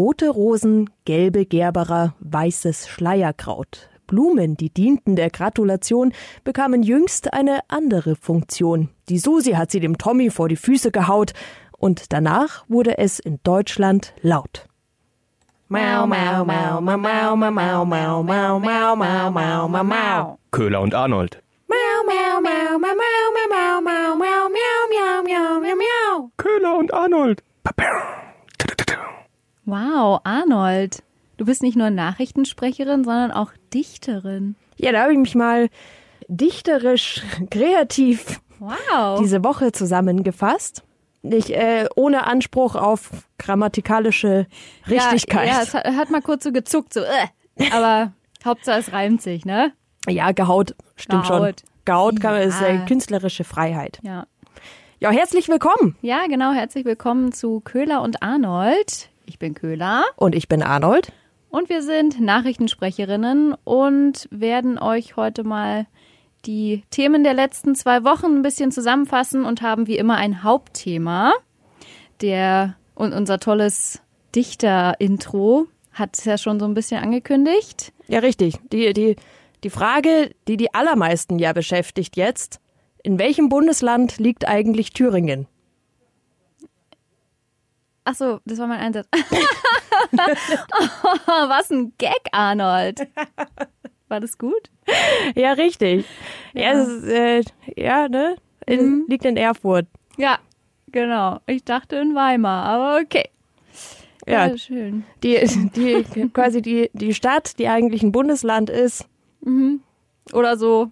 Rote 0.00 0.30
Rosen, 0.30 0.88
gelbe 1.04 1.44
Gerberer, 1.44 2.14
weißes 2.20 2.88
Schleierkraut. 2.88 3.90
Blumen, 4.06 4.56
die 4.56 4.70
dienten 4.70 5.14
der 5.14 5.28
Gratulation, 5.28 6.14
bekamen 6.42 6.82
jüngst 6.82 7.34
eine 7.34 7.60
andere 7.68 8.16
Funktion. 8.16 8.88
Die 9.10 9.18
Susi 9.18 9.52
hat 9.52 9.70
sie 9.70 9.78
dem 9.78 9.98
Tommy 9.98 10.30
vor 10.30 10.48
die 10.48 10.56
Füße 10.56 10.90
gehaut 10.90 11.34
und 11.76 12.14
danach 12.14 12.64
wurde 12.66 12.96
es 12.96 13.18
in 13.18 13.40
Deutschland 13.42 14.14
laut. 14.22 14.66
Mau, 15.68 16.06
mau, 16.06 16.46
mau, 16.46 16.80
mau, 16.80 16.96
mau, 16.96 17.36
mau, 17.36 17.84
mau, 17.84 17.84
mau, 17.84 18.22
mau, 18.22 18.58
mau, 18.58 18.96
mau, 18.96 19.30
mau, 19.30 19.68
mau, 19.68 19.84
mau. 19.84 20.38
Köhler 20.50 20.80
und 20.80 20.94
Arnold. 20.94 21.42
Mau, 21.68 21.76
mau, 22.06 22.40
mau, 22.40 22.78
mau, 22.78 22.94
mau, 22.94 23.26
mau, 23.36 23.82
mau, 23.82 23.82
mau, 23.82 24.16
mau, 24.16 24.48
miau, 24.48 24.82
miau, 24.88 25.22
miau, 25.24 25.60
miau, 25.60 25.76
miau. 25.76 26.30
Köhler 26.38 26.78
und 26.78 26.90
Arnold. 26.94 27.42
Wow, 29.70 30.20
Arnold. 30.24 31.04
Du 31.36 31.44
bist 31.44 31.62
nicht 31.62 31.76
nur 31.76 31.90
Nachrichtensprecherin, 31.90 33.04
sondern 33.04 33.30
auch 33.30 33.52
Dichterin. 33.72 34.56
Ja, 34.76 34.90
da 34.90 35.02
habe 35.02 35.12
ich 35.12 35.18
mich 35.18 35.36
mal 35.36 35.68
dichterisch, 36.26 37.22
kreativ 37.50 38.40
Wow. 38.58 39.20
diese 39.20 39.44
Woche 39.44 39.70
zusammengefasst. 39.70 40.82
Nicht 41.22 41.50
äh, 41.50 41.86
ohne 41.94 42.26
Anspruch 42.26 42.74
auf 42.74 43.10
grammatikalische 43.38 44.48
Richtigkeit. 44.88 45.46
Ja, 45.46 45.54
ja 45.54 45.62
es 45.62 45.72
hat, 45.72 45.84
hat 45.84 46.10
mal 46.10 46.20
kurz 46.20 46.42
so 46.42 46.50
gezuckt, 46.50 46.92
so, 46.92 47.00
äh. 47.00 47.70
aber 47.72 48.12
Hauptsache 48.44 48.80
es 48.80 48.92
reimt 48.92 49.22
sich, 49.22 49.44
ne? 49.44 49.72
Ja, 50.08 50.32
gehaut, 50.32 50.74
stimmt 50.96 51.26
schon. 51.26 51.42
Gehaut. 51.42 51.62
Gehaut 51.84 52.20
kann, 52.20 52.36
ist 52.42 52.60
äh, 52.60 52.74
Ja. 52.74 52.84
künstlerische 52.86 53.44
Freiheit. 53.44 54.00
Ja. 54.02 54.26
Ja, 54.98 55.10
herzlich 55.10 55.48
willkommen. 55.48 55.96
Ja, 56.02 56.26
genau. 56.26 56.52
Herzlich 56.52 56.84
willkommen 56.84 57.32
zu 57.32 57.60
Köhler 57.60 58.02
und 58.02 58.22
Arnold. 58.22 59.08
Ich 59.30 59.38
bin 59.38 59.54
Köhler 59.54 60.02
Und 60.16 60.34
ich 60.34 60.48
bin 60.48 60.60
Arnold. 60.60 61.12
und 61.50 61.68
wir 61.68 61.82
sind 61.82 62.20
Nachrichtensprecherinnen 62.20 63.54
und 63.62 64.26
werden 64.32 64.76
euch 64.76 65.14
heute 65.14 65.44
mal 65.44 65.86
die 66.46 66.82
Themen 66.90 67.22
der 67.22 67.34
letzten 67.34 67.76
zwei 67.76 68.02
Wochen 68.02 68.26
ein 68.26 68.42
bisschen 68.42 68.72
zusammenfassen 68.72 69.44
und 69.44 69.62
haben 69.62 69.86
wie 69.86 69.98
immer 69.98 70.16
ein 70.16 70.42
Hauptthema. 70.42 71.32
Der 72.20 72.74
und 72.96 73.12
unser 73.12 73.38
tolles 73.38 74.02
Dichter-Intro 74.34 75.68
hat 75.92 76.18
es 76.18 76.24
ja 76.24 76.36
schon 76.36 76.58
so 76.58 76.66
ein 76.66 76.74
bisschen 76.74 77.00
angekündigt. 77.00 77.92
Ja, 78.08 78.18
richtig. 78.18 78.56
Die, 78.72 78.92
die, 78.92 79.14
die 79.62 79.70
Frage, 79.70 80.32
die 80.48 80.56
die 80.56 80.74
allermeisten 80.74 81.38
ja 81.38 81.52
beschäftigt 81.52 82.16
jetzt, 82.16 82.58
in 83.04 83.20
welchem 83.20 83.48
Bundesland 83.48 84.18
liegt 84.18 84.48
eigentlich 84.48 84.92
Thüringen? 84.92 85.46
Ach 88.10 88.14
so, 88.16 88.40
das 88.44 88.58
war 88.58 88.66
mein 88.66 88.80
Einsatz. 88.80 89.06
Was 91.26 91.70
ein 91.70 91.92
Gag, 91.96 92.18
Arnold. 92.32 93.06
War 94.08 94.18
das 94.18 94.36
gut? 94.36 94.68
Ja, 95.36 95.52
richtig. 95.52 96.04
Ja, 96.52 96.72
Ja. 96.72 96.82
ist, 96.82 97.04
äh, 97.04 97.42
ja 97.76 98.08
ne? 98.08 98.34
In, 98.66 99.06
Liegt 99.06 99.24
in 99.24 99.36
Erfurt. 99.36 99.86
Ja, 100.16 100.38
genau. 100.90 101.38
Ich 101.46 101.62
dachte 101.62 101.96
in 101.96 102.16
Weimar, 102.16 102.64
aber 102.64 103.00
okay. 103.00 103.28
Ja, 104.26 104.58
schön. 104.58 105.04
die, 105.22 105.38
die 105.76 106.28
quasi 106.32 106.62
die, 106.62 106.90
die 106.92 107.14
Stadt, 107.14 107.60
die 107.60 107.68
eigentlich 107.68 108.02
ein 108.02 108.10
Bundesland 108.10 108.70
ist, 108.70 109.06
Oder 110.32 110.56
so. 110.56 110.90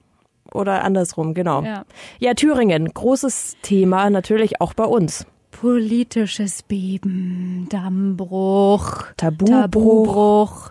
oder 0.55 0.85
andersrum, 0.85 1.35
genau. 1.35 1.63
Ja. 1.63 1.85
Ja, 2.21 2.35
Thüringen, 2.35 2.95
großes 2.95 3.57
Thema 3.63 4.09
natürlich 4.09 4.61
auch 4.61 4.73
bei 4.75 4.85
uns. 4.85 5.27
Politisches 5.61 6.62
Beben, 6.62 7.67
Dammbruch, 7.69 9.03
Tabubruch. 9.17 9.48
Tabubruch. 9.61 10.70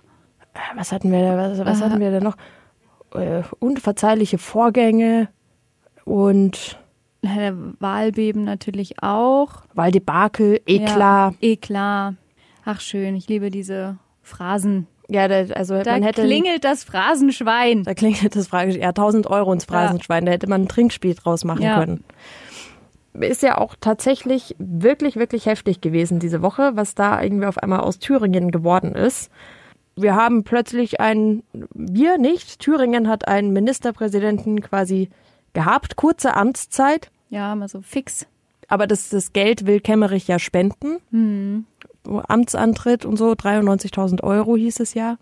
Was 0.76 0.94
hatten 0.94 1.12
wir 1.12 1.22
da, 1.24 1.38
was, 1.38 1.60
was 1.66 1.82
hatten 1.82 2.00
wir 2.00 2.12
da 2.12 2.20
noch? 2.22 2.38
Äh, 3.14 3.44
unverzeihliche 3.60 4.38
Vorgänge 4.38 5.28
und 6.06 6.80
Äh, 7.22 7.52
Wahlbeben 7.80 8.46
natürlich 8.46 9.04
auch. 9.04 9.50
Walddebakel, 9.74 10.62
Eklat. 10.66 11.34
Ja, 11.34 11.50
Eklat. 11.50 12.14
Ach 12.64 12.80
schön, 12.80 13.16
ich 13.16 13.28
liebe 13.28 13.50
diese 13.50 13.98
Phrasen. 14.22 14.88
Ja, 15.10 15.28
da, 15.28 15.54
also 15.54 15.82
Da 15.84 15.94
man 15.94 16.04
hätte 16.04 16.24
klingelt 16.24 16.64
das 16.64 16.84
Phrasenschwein. 16.86 17.84
da 17.84 17.94
klingelt 17.94 18.36
das 18.38 18.48
Frage, 18.48 18.78
ja, 18.80 18.90
1000 18.90 19.28
Euro 19.28 19.52
ins 19.52 19.66
Phrasenschwein, 19.66 20.26
da 20.26 20.32
hätte 20.32 20.48
man 20.48 20.64
ein 20.64 20.68
Trinkspiel 20.70 21.16
draus 21.16 21.44
machen 21.44 21.62
Ja. 21.64 21.80
können. 21.80 22.04
Ist 23.20 23.42
ja 23.42 23.58
auch 23.58 23.76
tatsächlich 23.80 24.56
wirklich, 24.60 25.16
wirklich 25.16 25.46
heftig 25.46 25.82
gewesen 25.82 26.20
diese 26.20 26.42
Woche, 26.42 26.72
was 26.76 26.96
da 26.96 27.22
irgendwie 27.22 27.48
auf 27.48 27.58
einmal 27.58 27.80
aus 27.80 28.00
Thüringen 28.00 28.52
geworden 28.52 28.94
ist. 28.96 29.32
Wir 29.96 30.16
haben 30.16 30.44
plötzlich 30.44 31.00
einen, 31.00 31.42
wir 31.74 32.18
nicht, 32.20 32.60
Thüringen 32.60 33.08
hat 33.08 33.28
einen 33.28 33.52
Ministerpräsidenten 33.52 34.62
quasi 34.62 35.10
gehabt, 35.54 35.96
kurze 35.96 36.36
Amtszeit, 36.36 37.10
Ja, 37.30 37.56
mal 37.56 37.68
so 37.68 37.82
fix. 37.82 38.28
aber 38.68 38.86
das, 38.86 39.10
das 39.10 39.34
Geld 39.34 39.66
will 39.66 39.80
Kemmerich 39.80 40.28
ja 40.28 40.38
spenden. 40.38 40.98
Hm. 41.10 41.66
Amtsantritt 42.06 43.06
und 43.06 43.18
so, 43.18 43.32
93.000 43.32 44.24
Euro 44.24 44.56
hieß 44.56 44.80
es 44.80 44.94
ja, 44.94 45.18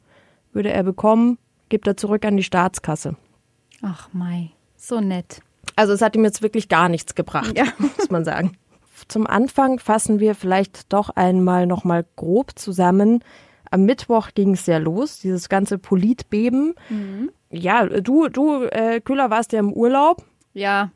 würde 0.52 0.72
er 0.72 0.84
bekommen, 0.84 1.38
gibt 1.70 1.88
er 1.88 1.96
zurück 1.96 2.26
an 2.26 2.36
die 2.36 2.44
Staatskasse. 2.44 3.16
Ach 3.82 4.10
Mai, 4.12 4.52
so 4.76 5.00
nett. 5.00 5.42
Also 5.76 5.94
es 5.94 6.02
hat 6.02 6.16
ihm 6.16 6.24
jetzt 6.24 6.42
wirklich 6.42 6.70
gar 6.70 6.90
nichts 6.90 7.16
gebracht, 7.16 7.58
Ja. 7.58 7.66
muss 7.98 8.10
man 8.10 8.24
sagen. 8.26 8.58
Zum 9.08 9.28
Anfang 9.28 9.80
fassen 9.80 10.20
wir 10.20 10.36
vielleicht 10.36 10.92
doch 10.94 11.10
einmal 11.10 11.68
nochmal 11.68 12.06
grob 12.16 12.58
zusammen. 12.58 13.24
Am 13.70 13.84
Mittwoch 13.86 14.30
ging 14.34 14.54
es 14.54 14.66
ja 14.68 14.78
los, 14.78 15.20
dieses 15.20 15.50
ganze 15.50 15.78
Politbeben. 15.78 16.76
Mhm. 16.90 17.32
Ja, 17.50 17.86
du, 17.86 18.30
du, 18.30 18.64
äh, 18.64 19.02
Kühler, 19.02 19.30
warst 19.30 19.52
ja 19.52 19.60
im 19.60 19.74
Urlaub. 19.74 20.24
Ja, 20.54 20.92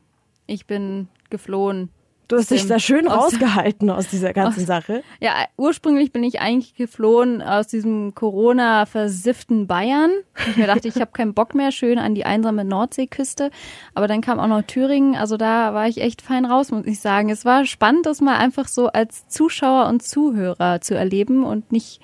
ich 0.46 0.66
bin 0.66 1.08
geflohen. 1.28 1.90
Du 2.30 2.36
hast 2.36 2.50
dich 2.50 2.66
da 2.66 2.78
schön 2.78 3.08
aus- 3.08 3.24
rausgehalten 3.24 3.90
aus 3.90 4.06
dieser 4.08 4.32
ganzen 4.32 4.64
Sache. 4.64 5.02
Ja, 5.20 5.32
ursprünglich 5.56 6.12
bin 6.12 6.22
ich 6.24 6.40
eigentlich 6.40 6.74
geflohen 6.76 7.42
aus 7.42 7.66
diesem 7.66 8.14
Corona-versifften 8.14 9.66
Bayern. 9.66 10.10
Ich 10.48 10.56
mir 10.56 10.66
dachte, 10.66 10.88
ich 10.88 10.96
habe 10.96 11.10
keinen 11.12 11.34
Bock 11.34 11.54
mehr, 11.54 11.72
schön 11.72 11.98
an 11.98 12.14
die 12.14 12.24
einsame 12.24 12.64
Nordseeküste. 12.64 13.50
Aber 13.94 14.06
dann 14.06 14.20
kam 14.20 14.38
auch 14.38 14.46
noch 14.46 14.62
Thüringen, 14.62 15.16
also 15.16 15.36
da 15.36 15.74
war 15.74 15.88
ich 15.88 16.00
echt 16.00 16.22
fein 16.22 16.44
raus, 16.44 16.70
muss 16.70 16.86
ich 16.86 17.00
sagen. 17.00 17.30
Es 17.30 17.44
war 17.44 17.66
spannend, 17.66 18.06
das 18.06 18.20
mal 18.20 18.36
einfach 18.36 18.68
so 18.68 18.86
als 18.88 19.26
Zuschauer 19.28 19.88
und 19.88 20.02
Zuhörer 20.02 20.80
zu 20.80 20.94
erleben 20.94 21.44
und 21.44 21.72
nicht 21.72 22.00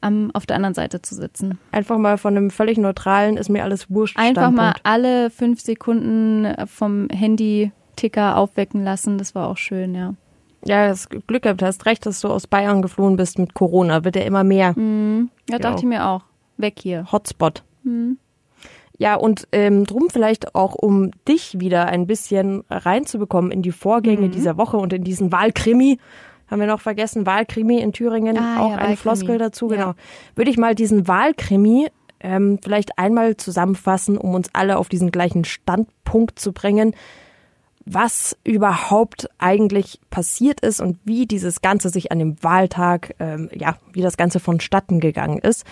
am, 0.00 0.30
auf 0.34 0.46
der 0.46 0.56
anderen 0.56 0.74
Seite 0.74 1.00
zu 1.00 1.14
sitzen. 1.14 1.58
Einfach 1.72 1.96
mal 1.98 2.18
von 2.18 2.36
einem 2.36 2.50
völlig 2.50 2.76
neutralen, 2.76 3.36
ist 3.36 3.48
mir 3.48 3.62
alles 3.62 3.90
wurscht. 3.90 4.18
Einfach 4.18 4.50
mal 4.50 4.72
Standpunkt. 4.72 4.80
alle 4.86 5.30
fünf 5.30 5.60
Sekunden 5.60 6.52
vom 6.66 7.08
Handy-Ticker 7.94 8.36
aufwecken 8.36 8.84
lassen, 8.84 9.18
das 9.18 9.34
war 9.34 9.48
auch 9.48 9.56
schön, 9.56 9.94
ja. 9.94 10.14
Ja, 10.66 10.88
das 10.88 11.08
Glück 11.08 11.42
gehabt, 11.42 11.62
hast 11.62 11.84
recht, 11.84 12.06
dass 12.06 12.20
du 12.20 12.28
aus 12.28 12.46
Bayern 12.46 12.80
geflohen 12.80 13.16
bist 13.16 13.38
mit 13.38 13.52
Corona. 13.52 14.02
Wird 14.04 14.16
ja 14.16 14.22
immer 14.22 14.44
mehr. 14.44 14.74
Ja, 15.50 15.58
dachte 15.58 15.68
Ja. 15.68 15.76
ich 15.76 15.84
mir 15.84 16.06
auch. 16.06 16.22
Weg 16.56 16.78
hier. 16.80 17.06
Hotspot. 17.12 17.62
Ja, 18.96 19.16
und 19.16 19.46
ähm, 19.52 19.84
drum 19.84 20.08
vielleicht 20.10 20.54
auch, 20.54 20.74
um 20.74 21.10
dich 21.28 21.60
wieder 21.60 21.86
ein 21.86 22.06
bisschen 22.06 22.64
reinzubekommen 22.70 23.50
in 23.50 23.60
die 23.60 23.72
Vorgänge 23.72 24.30
dieser 24.30 24.56
Woche 24.56 24.78
und 24.78 24.92
in 24.94 25.04
diesen 25.04 25.32
Wahlkrimi. 25.32 25.98
Haben 26.50 26.60
wir 26.60 26.66
noch 26.68 26.80
vergessen, 26.80 27.26
Wahlkrimi 27.26 27.78
in 27.80 27.92
Thüringen, 27.92 28.38
Ah, 28.38 28.60
auch 28.60 28.70
ja, 28.70 28.76
eine 28.76 28.78
Wahlkrimi. 28.78 28.96
Floskel 28.96 29.38
dazu, 29.38 29.70
Ja. 29.70 29.76
genau. 29.76 29.94
Würde 30.34 30.50
ich 30.50 30.56
mal 30.56 30.74
diesen 30.74 31.06
Wahlkrimi 31.08 31.88
ähm, 32.20 32.58
vielleicht 32.62 32.98
einmal 32.98 33.36
zusammenfassen, 33.36 34.16
um 34.16 34.34
uns 34.34 34.48
alle 34.54 34.78
auf 34.78 34.88
diesen 34.88 35.10
gleichen 35.10 35.44
Standpunkt 35.44 36.38
zu 36.38 36.52
bringen, 36.54 36.94
was 37.86 38.36
überhaupt 38.44 39.28
eigentlich 39.38 40.00
passiert 40.10 40.60
ist 40.60 40.80
und 40.80 40.98
wie 41.04 41.26
dieses 41.26 41.60
Ganze 41.60 41.90
sich 41.90 42.10
an 42.12 42.18
dem 42.18 42.42
Wahltag, 42.42 43.14
ähm, 43.18 43.50
ja, 43.52 43.76
wie 43.92 44.00
das 44.00 44.16
Ganze 44.16 44.40
vonstatten 44.40 45.00
gegangen 45.00 45.38
ist, 45.38 45.64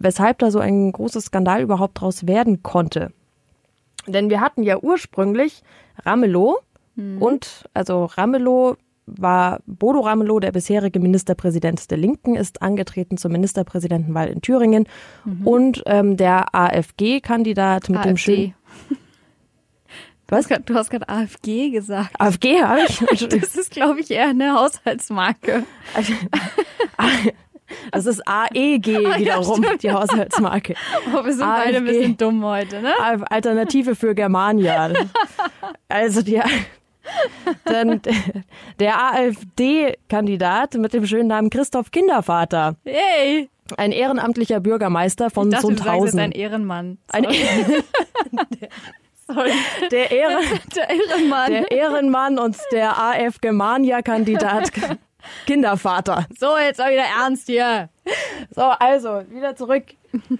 weshalb 0.00 0.38
da 0.38 0.50
so 0.50 0.58
ein 0.58 0.92
großes 0.92 1.26
Skandal 1.26 1.62
überhaupt 1.62 2.00
draus 2.00 2.26
werden 2.26 2.62
konnte. 2.62 3.12
Denn 4.06 4.30
wir 4.30 4.40
hatten 4.40 4.62
ja 4.62 4.78
ursprünglich 4.78 5.62
Ramelow 6.04 6.60
und 7.18 7.68
also 7.72 8.04
Ramelow 8.04 8.76
war 9.06 9.60
Bodo 9.66 10.00
Ramelow, 10.00 10.40
der 10.40 10.52
bisherige 10.52 11.00
Ministerpräsident 11.00 11.90
der 11.90 11.98
Linken, 11.98 12.36
ist 12.36 12.62
angetreten 12.62 13.16
zur 13.16 13.30
Ministerpräsidentenwahl 13.30 14.28
in 14.28 14.40
Thüringen. 14.40 14.86
Und 15.44 15.82
ähm, 15.86 16.16
der 16.16 16.54
AfG-Kandidat 16.54 17.88
mit 17.88 18.04
dem 18.04 18.16
schönen 18.16 18.54
Was? 20.30 20.46
Du 20.64 20.74
hast 20.74 20.90
gerade 20.90 21.08
AFG 21.08 21.70
gesagt. 21.70 22.10
AfG 22.18 22.62
habe 22.62 22.80
ich. 22.88 23.00
Das 23.28 23.56
ist, 23.56 23.70
glaube 23.72 24.00
ich, 24.00 24.10
eher 24.10 24.28
eine 24.28 24.54
Haushaltsmarke. 24.54 25.64
Das 27.92 28.04
ist 28.04 28.26
AEG 28.26 28.86
wiederum, 29.16 29.62
stimmt, 29.62 29.82
die 29.84 29.92
Haushaltsmarke. 29.92 30.74
Aber 31.06 31.24
wir 31.24 31.32
sind 31.32 31.46
beide 31.46 31.76
ein 31.76 31.86
AfG. 31.86 31.98
bisschen 31.98 32.16
dumm 32.16 32.44
heute, 32.44 32.82
ne? 32.82 32.92
Alternative 33.30 33.94
für 33.94 34.12
Germania. 34.16 34.92
Also 35.88 36.22
die, 36.22 36.40
Dann 37.64 38.00
der 38.80 39.12
AfD-Kandidat 39.12 40.74
mit 40.74 40.92
dem 40.92 41.06
schönen 41.06 41.28
Namen 41.28 41.48
Christoph 41.48 41.92
Kindervater. 41.92 42.74
Hey! 42.84 43.48
Ein 43.76 43.92
ehrenamtlicher 43.92 44.58
Bürgermeister 44.58 45.30
von 45.30 45.46
Ich 45.48 45.54
dachte, 45.54 45.68
du 45.68 45.76
sagst 45.76 45.84
jetzt 45.86 45.92
Sundhausen. 45.94 46.18
ein 46.18 46.32
Ehrenmann. 46.32 46.98
Ein 47.06 47.24
Sorry. 49.34 49.52
der, 49.90 50.10
Ehren, 50.10 50.44
Der 50.76 50.90
Ehrenmann. 50.90 51.52
der 51.52 51.70
Ehrenmann 51.70 52.38
und 52.38 52.56
der 52.72 52.98
AF-Germania-Kandidat 52.98 54.72
Kindervater. 55.46 56.26
so, 56.38 56.56
jetzt 56.58 56.78
mal 56.78 56.90
wieder 56.90 57.04
ernst 57.20 57.46
hier. 57.46 57.90
So, 58.54 58.62
also, 58.62 59.22
wieder 59.30 59.54
zurück. 59.54 59.84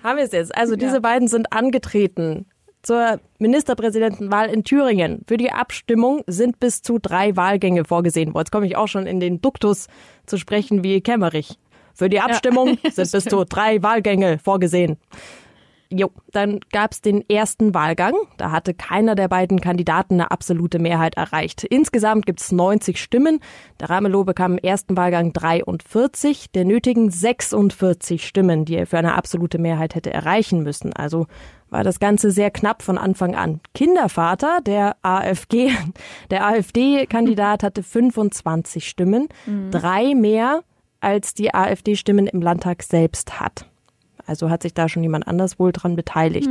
Haben 0.02 0.16
wir 0.16 0.24
es 0.24 0.32
jetzt. 0.32 0.54
Also, 0.56 0.76
diese 0.76 1.00
beiden 1.00 1.28
sind 1.28 1.52
angetreten 1.52 2.46
zur 2.82 3.20
Ministerpräsidentenwahl 3.38 4.48
in 4.48 4.64
Thüringen. 4.64 5.22
Für 5.28 5.36
die 5.36 5.52
Abstimmung 5.52 6.22
sind 6.26 6.58
bis 6.60 6.80
zu 6.82 6.98
drei 6.98 7.36
Wahlgänge 7.36 7.84
vorgesehen. 7.84 8.32
Boah, 8.32 8.40
Jetzt 8.40 8.50
komme 8.52 8.66
ich 8.66 8.76
auch 8.76 8.88
schon 8.88 9.06
in 9.06 9.20
den 9.20 9.40
Duktus 9.42 9.86
zu 10.26 10.38
sprechen 10.38 10.82
wie 10.82 11.02
Kemmerich. 11.02 11.58
Für 11.94 12.08
die 12.08 12.20
Abstimmung 12.20 12.78
sind 12.90 13.12
bis 13.12 13.24
zu 13.24 13.44
drei 13.44 13.82
Wahlgänge 13.82 14.38
vorgesehen. 14.38 14.96
Jo, 15.92 16.12
dann 16.30 16.60
gab's 16.70 17.00
den 17.00 17.28
ersten 17.28 17.74
Wahlgang. 17.74 18.14
Da 18.36 18.52
hatte 18.52 18.74
keiner 18.74 19.16
der 19.16 19.26
beiden 19.26 19.60
Kandidaten 19.60 20.14
eine 20.14 20.30
absolute 20.30 20.78
Mehrheit 20.78 21.16
erreicht. 21.16 21.64
Insgesamt 21.64 22.26
gibt's 22.26 22.52
90 22.52 23.02
Stimmen. 23.02 23.40
Der 23.80 23.90
Ramelow 23.90 24.22
bekam 24.22 24.52
im 24.52 24.58
ersten 24.58 24.96
Wahlgang 24.96 25.32
43 25.32 26.52
der 26.52 26.64
nötigen 26.64 27.10
46 27.10 28.24
Stimmen, 28.24 28.64
die 28.64 28.76
er 28.76 28.86
für 28.86 28.98
eine 28.98 29.14
absolute 29.14 29.58
Mehrheit 29.58 29.96
hätte 29.96 30.12
erreichen 30.12 30.62
müssen. 30.62 30.92
Also 30.92 31.26
war 31.70 31.82
das 31.82 31.98
Ganze 31.98 32.30
sehr 32.30 32.52
knapp 32.52 32.82
von 32.82 32.96
Anfang 32.96 33.34
an. 33.34 33.60
Kindervater, 33.74 34.60
der 34.60 34.96
AfG, 35.02 35.72
der 36.30 36.46
AfD-Kandidat 36.46 37.64
hatte 37.64 37.82
25 37.82 38.88
Stimmen, 38.88 39.26
drei 39.72 40.14
mehr 40.14 40.62
als 41.00 41.34
die 41.34 41.52
AfD-Stimmen 41.52 42.28
im 42.28 42.42
Landtag 42.42 42.84
selbst 42.84 43.40
hat. 43.40 43.69
Also 44.30 44.48
hat 44.48 44.62
sich 44.62 44.74
da 44.74 44.88
schon 44.88 45.02
jemand 45.02 45.26
anders 45.26 45.58
wohl 45.58 45.72
dran 45.72 45.96
beteiligt. 45.96 46.48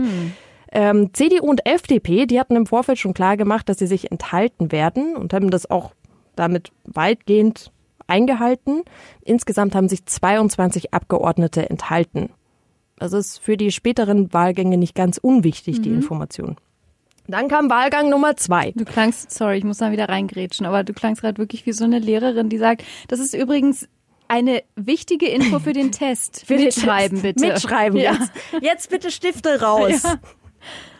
Ähm, 0.72 1.14
CDU 1.14 1.50
und 1.50 1.66
FDP, 1.66 2.26
die 2.26 2.38
hatten 2.38 2.58
im 2.58 2.66
Vorfeld 2.66 3.00
schon 3.00 3.14
klar 3.14 3.38
gemacht, 3.38 3.70
dass 3.70 3.80
sie 3.80 3.88
sich 3.88 4.12
enthalten 4.12 4.74
werden 4.74 5.16
und 5.16 5.34
haben 5.34 5.50
das 5.50 5.72
auch 5.72 5.94
damit 6.36 6.74
weitgehend 6.84 7.72
eingehalten. 8.06 8.84
Insgesamt 9.24 9.76
haben 9.76 9.88
sich 9.88 10.06
22 10.06 10.94
Abgeordnete 10.94 11.70
enthalten. 11.70 12.32
Das 12.98 13.14
ist 13.14 13.40
für 13.40 13.56
die 13.56 13.72
späteren 13.72 14.34
Wahlgänge 14.34 14.78
nicht 14.78 14.94
ganz 14.94 15.18
unwichtig, 15.18 15.82
die 15.82 15.90
Information. 15.90 16.58
Dann 17.28 17.48
kam 17.48 17.70
Wahlgang 17.70 18.10
Nummer 18.10 18.36
zwei. 18.36 18.74
Du 18.76 18.84
klangst, 18.84 19.32
sorry, 19.32 19.58
ich 19.58 19.64
muss 19.64 19.78
da 19.78 19.94
wieder 19.94 20.10
reingrätschen, 20.10 20.66
aber 20.66 20.84
du 20.84 20.92
klangst 20.92 21.22
gerade 21.22 21.38
wirklich 21.38 21.66
wie 21.66 21.72
so 21.72 21.86
eine 21.86 22.00
Lehrerin, 22.00 22.50
die 22.50 22.58
sagt, 22.58 22.84
das 23.08 23.22
ist 23.22 23.34
übrigens 23.34 23.88
eine 24.30 24.64
wichtige 24.76 25.28
Info 25.28 25.60
für 25.60 25.74
den 25.74 25.92
Test. 25.92 26.46
Für 26.46 26.56
den 26.56 26.66
Mitschreiben, 26.66 27.22
Test. 27.22 27.36
bitte. 27.36 27.48
Mitschreiben, 27.54 28.00
Ja. 28.00 28.14
jetzt. 28.14 28.32
Jetzt 28.62 28.90
bitte 28.90 29.12
Stifte 29.12 29.62
raus. 29.62 30.04
Ja. 30.04 30.16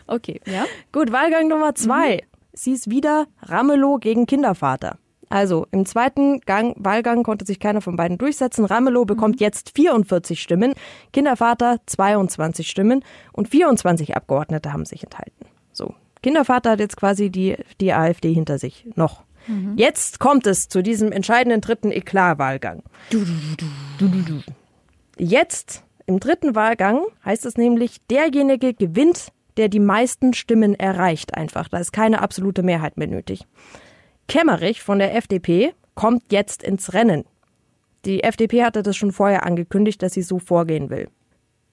Okay, 0.06 0.40
ja. 0.46 0.64
Gut, 0.92 1.12
Wahlgang 1.12 1.48
Nummer 1.48 1.74
zwei. 1.74 2.24
Es 2.52 2.64
hieß 2.64 2.90
wieder 2.90 3.26
Ramelow 3.42 3.98
gegen 3.98 4.26
Kindervater. 4.26 4.98
Also 5.28 5.68
im 5.70 5.86
zweiten 5.86 6.40
Gang, 6.40 6.74
Wahlgang 6.76 7.22
konnte 7.22 7.46
sich 7.46 7.60
keiner 7.60 7.80
von 7.80 7.94
beiden 7.94 8.18
durchsetzen. 8.18 8.64
Ramelow 8.64 9.04
bekommt 9.04 9.40
jetzt 9.40 9.70
44 9.76 10.42
Stimmen, 10.42 10.74
Kindervater 11.12 11.78
22 11.86 12.68
Stimmen 12.68 13.04
und 13.32 13.48
24 13.48 14.16
Abgeordnete 14.16 14.72
haben 14.72 14.84
sich 14.84 15.04
enthalten. 15.04 15.46
So, 15.72 15.94
Kindervater 16.24 16.70
hat 16.72 16.80
jetzt 16.80 16.96
quasi 16.96 17.30
die, 17.30 17.56
die 17.80 17.92
AfD 17.92 18.32
hinter 18.32 18.58
sich 18.58 18.84
noch. 18.96 19.22
Jetzt 19.76 20.20
kommt 20.20 20.46
es 20.46 20.68
zu 20.68 20.82
diesem 20.82 21.12
entscheidenden 21.12 21.60
dritten 21.60 21.90
Eklat-Wahlgang. 21.90 22.82
Jetzt 25.18 25.84
im 26.06 26.20
dritten 26.20 26.54
Wahlgang 26.54 27.02
heißt 27.24 27.46
es 27.46 27.56
nämlich, 27.56 27.98
derjenige 28.10 28.74
gewinnt, 28.74 29.32
der 29.56 29.68
die 29.68 29.80
meisten 29.80 30.32
Stimmen 30.32 30.74
erreicht 30.74 31.34
einfach. 31.34 31.68
Da 31.68 31.78
ist 31.78 31.92
keine 31.92 32.22
absolute 32.22 32.62
Mehrheit 32.62 32.96
mehr 32.96 33.08
nötig. 33.08 33.46
Kemmerich 34.28 34.82
von 34.82 34.98
der 34.98 35.14
FDP 35.16 35.74
kommt 35.94 36.32
jetzt 36.32 36.62
ins 36.62 36.92
Rennen. 36.94 37.24
Die 38.04 38.22
FDP 38.22 38.64
hatte 38.64 38.82
das 38.82 38.96
schon 38.96 39.12
vorher 39.12 39.44
angekündigt, 39.44 40.02
dass 40.02 40.14
sie 40.14 40.22
so 40.22 40.38
vorgehen 40.38 40.88
will. 40.88 41.08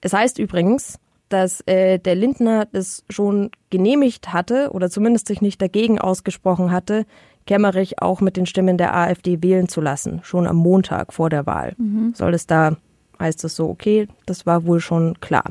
Es 0.00 0.12
heißt 0.12 0.38
übrigens, 0.38 0.98
dass 1.28 1.62
äh, 1.66 1.98
der 1.98 2.14
Lindner 2.14 2.66
das 2.66 3.04
schon 3.08 3.50
genehmigt 3.70 4.32
hatte 4.32 4.70
oder 4.72 4.90
zumindest 4.90 5.28
sich 5.28 5.40
nicht 5.40 5.60
dagegen 5.60 5.98
ausgesprochen 5.98 6.70
hatte, 6.70 7.06
Kemmerich 7.48 8.02
auch 8.02 8.20
mit 8.20 8.36
den 8.36 8.44
Stimmen 8.44 8.76
der 8.76 8.94
AfD 8.94 9.42
wählen 9.42 9.68
zu 9.68 9.80
lassen, 9.80 10.20
schon 10.22 10.46
am 10.46 10.56
Montag 10.56 11.14
vor 11.14 11.30
der 11.30 11.46
Wahl. 11.46 11.74
Soll 12.12 12.34
es 12.34 12.46
da, 12.46 12.76
heißt 13.18 13.42
es 13.44 13.56
so, 13.56 13.70
okay, 13.70 14.06
das 14.26 14.44
war 14.44 14.66
wohl 14.66 14.80
schon 14.80 15.18
klar. 15.20 15.44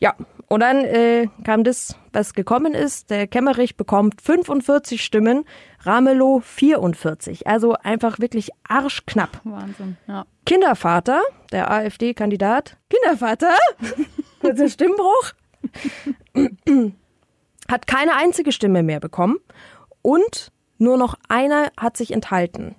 Ja, 0.00 0.14
und 0.48 0.60
dann 0.60 0.84
äh, 0.84 1.28
kam 1.44 1.62
das, 1.62 1.96
was 2.12 2.34
gekommen 2.34 2.74
ist. 2.74 3.10
Der 3.10 3.28
Kemmerich 3.28 3.76
bekommt 3.76 4.20
45 4.20 5.02
Stimmen, 5.04 5.44
Ramelow 5.82 6.40
44. 6.40 7.46
Also 7.46 7.74
einfach 7.74 8.18
wirklich 8.18 8.50
arschknapp. 8.68 9.40
Wahnsinn, 9.44 9.96
ja. 10.08 10.26
Kindervater, 10.44 11.22
der 11.52 11.70
AfD-Kandidat, 11.70 12.76
Kindervater, 12.90 13.54
kurzer 14.40 14.68
Stimmbruch, 14.68 15.32
hat 17.70 17.86
keine 17.86 18.16
einzige 18.16 18.50
Stimme 18.50 18.82
mehr 18.82 18.98
bekommen 18.98 19.38
und 20.02 20.52
nur 20.78 20.96
noch 20.96 21.16
einer 21.28 21.70
hat 21.76 21.96
sich 21.96 22.12
enthalten. 22.12 22.74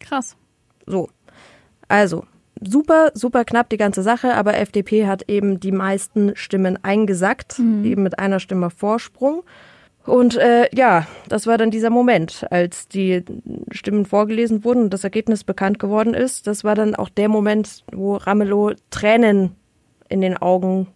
Krass. 0.00 0.36
So. 0.86 1.08
Also, 1.88 2.24
super, 2.60 3.10
super 3.14 3.44
knapp 3.44 3.68
die 3.68 3.76
ganze 3.76 4.02
Sache, 4.02 4.34
aber 4.34 4.58
FDP 4.58 5.06
hat 5.06 5.28
eben 5.28 5.60
die 5.60 5.72
meisten 5.72 6.36
Stimmen 6.36 6.78
eingesackt, 6.82 7.58
eben 7.58 8.02
mit 8.02 8.18
einer 8.18 8.40
Stimme 8.40 8.70
Vorsprung. 8.70 9.42
Und 10.04 10.36
äh, 10.36 10.68
ja, 10.72 11.06
das 11.28 11.48
war 11.48 11.58
dann 11.58 11.72
dieser 11.72 11.90
Moment, 11.90 12.46
als 12.50 12.86
die 12.86 13.24
Stimmen 13.72 14.06
vorgelesen 14.06 14.64
wurden 14.64 14.84
und 14.84 14.94
das 14.94 15.02
Ergebnis 15.02 15.42
bekannt 15.42 15.80
geworden 15.80 16.14
ist. 16.14 16.46
Das 16.46 16.62
war 16.62 16.76
dann 16.76 16.94
auch 16.94 17.08
der 17.08 17.28
Moment, 17.28 17.82
wo 17.92 18.14
Ramelow 18.14 18.74
Tränen 18.90 19.56
in 20.08 20.20
den 20.20 20.36
Augen 20.36 20.86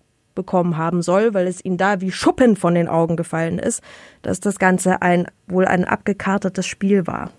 bekommen 0.40 0.76
haben 0.76 1.02
soll, 1.02 1.34
weil 1.34 1.46
es 1.46 1.64
ihm 1.64 1.76
da 1.76 2.00
wie 2.00 2.10
Schuppen 2.12 2.56
von 2.56 2.74
den 2.74 2.88
Augen 2.88 3.16
gefallen 3.16 3.58
ist, 3.58 3.82
dass 4.22 4.40
das 4.40 4.58
Ganze 4.58 5.02
ein 5.02 5.26
wohl 5.46 5.66
ein 5.66 5.84
abgekartetes 5.84 6.66
Spiel 6.66 7.06
war. 7.06 7.30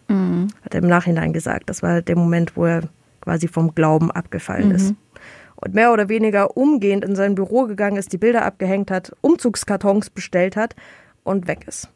Hat 0.63 0.73
er 0.73 0.81
im 0.83 0.87
Nachhinein 0.87 1.33
gesagt. 1.33 1.69
Das 1.69 1.81
war 1.83 2.01
der 2.01 2.15
Moment, 2.15 2.55
wo 2.55 2.65
er 2.65 2.83
quasi 3.21 3.47
vom 3.47 3.73
Glauben 3.75 4.11
abgefallen 4.11 4.71
ist. 4.71 4.93
Und 5.55 5.73
mehr 5.75 5.93
oder 5.93 6.09
weniger 6.09 6.57
umgehend 6.57 7.05
in 7.05 7.15
sein 7.15 7.35
Büro 7.35 7.65
gegangen 7.67 7.97
ist, 7.97 8.11
die 8.13 8.17
Bilder 8.17 8.43
abgehängt 8.45 8.89
hat, 8.89 9.11
Umzugskartons 9.21 10.09
bestellt 10.09 10.55
hat 10.55 10.75
und 11.23 11.47
weg 11.47 11.65
ist. 11.67 11.89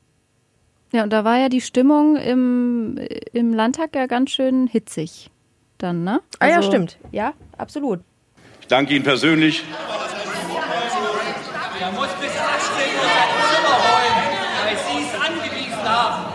Ja, 0.91 1.01
und 1.03 1.12
da 1.12 1.24
war 1.25 1.38
ja 1.39 1.50
die 1.50 1.62
Stimmung 1.62 2.15
im, 2.15 3.00
im 3.33 3.53
Landtag 3.53 3.95
ja 3.95 4.05
ganz 4.05 4.29
schön 4.31 4.67
hitzig. 4.67 5.31
Dann, 5.79 6.03
ne? 6.03 6.21
Ah 6.39 6.47
ja, 6.47 6.55
Also- 6.57 6.69
stimmt. 6.69 6.97
Ja, 7.12 7.33
absolut. 7.57 8.01
Ich 8.62 8.67
danke 8.67 8.93
Ihnen 8.95 9.03
persönlich. 9.03 9.63
Er 11.81 11.91
muss 11.91 12.07
bis 12.21 12.31
18 12.31 12.95
Uhr 12.95 13.03
sein 13.03 13.31
Zimmer 13.50 13.77
räumen, 13.85 14.25
weil 14.63 14.77
Sie 14.77 15.00
es 15.05 15.13
angewiesen 15.27 15.83
haben. 15.89 16.25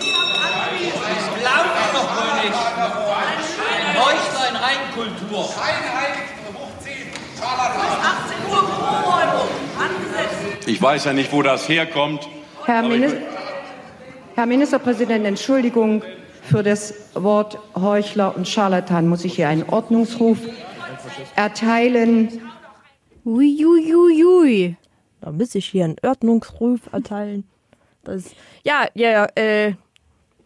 Ich 0.00 1.40
glaube 1.40 1.70
es 1.76 1.88
doch 1.94 2.08
wohl 2.16 2.32
nicht. 2.42 2.60
Ein 3.70 3.96
Heuchler 3.96 4.44
in 4.50 4.56
Reinkultur. 4.56 5.44
Ich 10.70 10.80
weiß 10.80 11.06
ja 11.06 11.12
nicht, 11.12 11.32
wo 11.32 11.42
das 11.42 11.68
herkommt. 11.68 12.28
Herr, 12.64 12.84
Minis 12.84 13.12
Herr 14.36 14.46
Ministerpräsident, 14.46 15.26
Entschuldigung 15.26 16.04
für 16.42 16.62
das 16.62 16.94
Wort 17.14 17.58
Heuchler 17.74 18.36
und 18.36 18.46
Scharlatan. 18.46 19.08
Muss 19.08 19.24
ich 19.24 19.34
hier 19.34 19.48
einen 19.48 19.64
Ordnungsruf 19.64 20.38
erteilen? 21.34 22.40
Uiuiui. 23.24 24.76
Da 25.20 25.32
muss 25.32 25.56
ich 25.56 25.66
hier 25.66 25.86
einen 25.86 25.96
Ordnungsruf 26.04 26.82
erteilen. 26.92 27.48
Das, 28.04 28.30
ja, 28.62 28.86
ja, 28.94 29.10
ja, 29.10 29.26
äh, 29.34 29.74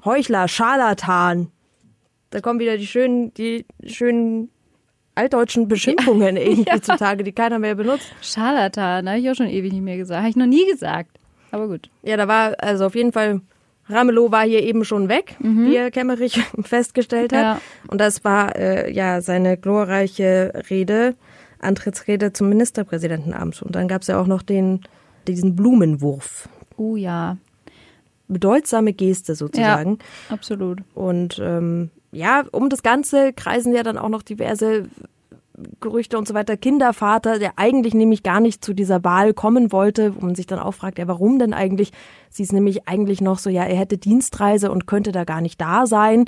Heuchler, 0.06 0.48
Scharlatan. 0.48 1.50
Da 2.30 2.40
kommen 2.40 2.60
wieder 2.60 2.78
die 2.78 2.86
schönen, 2.86 3.34
die 3.34 3.66
schönen 3.86 4.48
altdeutschen 5.14 5.68
Beschimpfungen 5.68 6.36
irgendwie 6.38 6.80
zutage, 6.80 7.24
die 7.24 7.32
keiner 7.32 7.58
mehr 7.58 7.74
benutzt. 7.74 8.06
Scharlatan, 8.20 9.08
habe 9.08 9.18
ich 9.18 9.30
auch 9.30 9.34
schon 9.34 9.48
ewig 9.48 9.72
nicht 9.72 9.82
mehr 9.82 9.96
gesagt. 9.96 10.20
Habe 10.20 10.30
ich 10.30 10.36
noch 10.36 10.46
nie 10.46 10.66
gesagt. 10.70 11.10
Aber 11.50 11.68
gut. 11.68 11.88
Ja, 12.02 12.16
da 12.16 12.26
war 12.26 12.54
also 12.58 12.86
auf 12.86 12.94
jeden 12.94 13.12
Fall 13.12 13.40
Ramelow 13.88 14.32
war 14.32 14.44
hier 14.44 14.62
eben 14.62 14.84
schon 14.84 15.08
weg, 15.08 15.36
wie 15.40 15.76
Herr 15.76 15.90
Kemmerich 15.90 16.40
festgestellt 16.62 17.32
hat. 17.32 17.42
Ja. 17.42 17.60
Und 17.88 18.00
das 18.00 18.24
war 18.24 18.56
äh, 18.56 18.90
ja 18.90 19.20
seine 19.20 19.58
glorreiche 19.58 20.64
Rede, 20.70 21.14
Antrittsrede 21.60 22.32
zum 22.32 22.48
Ministerpräsidentenamt. 22.48 23.60
Und 23.62 23.74
dann 23.74 23.88
gab 23.88 24.02
es 24.02 24.08
ja 24.08 24.18
auch 24.18 24.26
noch 24.26 24.42
den 24.42 24.80
diesen 25.28 25.56
Blumenwurf. 25.56 26.48
Oh 26.76 26.96
ja. 26.96 27.36
bedeutsame 28.28 28.92
Geste 28.92 29.34
sozusagen. 29.34 29.98
Ja, 30.28 30.34
absolut. 30.34 30.80
Und 30.94 31.40
ähm, 31.42 31.90
ja, 32.14 32.44
um 32.52 32.70
das 32.70 32.82
Ganze 32.82 33.32
kreisen 33.32 33.74
ja 33.74 33.82
dann 33.82 33.98
auch 33.98 34.08
noch 34.08 34.22
diverse 34.22 34.88
Gerüchte 35.80 36.18
und 36.18 36.26
so 36.26 36.34
weiter. 36.34 36.56
Kindervater, 36.56 37.38
der 37.38 37.52
eigentlich 37.56 37.94
nämlich 37.94 38.24
gar 38.24 38.40
nicht 38.40 38.64
zu 38.64 38.74
dieser 38.74 39.04
Wahl 39.04 39.34
kommen 39.34 39.70
wollte, 39.70 40.16
wo 40.16 40.26
man 40.26 40.34
sich 40.34 40.46
dann 40.46 40.58
auch 40.58 40.74
fragt, 40.74 40.98
ja, 40.98 41.06
warum 41.06 41.38
denn 41.38 41.54
eigentlich? 41.54 41.92
Sie 42.28 42.42
ist 42.42 42.52
nämlich 42.52 42.88
eigentlich 42.88 43.20
noch 43.20 43.38
so, 43.38 43.50
ja, 43.50 43.62
er 43.62 43.76
hätte 43.76 43.96
Dienstreise 43.96 44.72
und 44.72 44.86
könnte 44.86 45.12
da 45.12 45.22
gar 45.22 45.40
nicht 45.40 45.60
da 45.60 45.86
sein. 45.86 46.24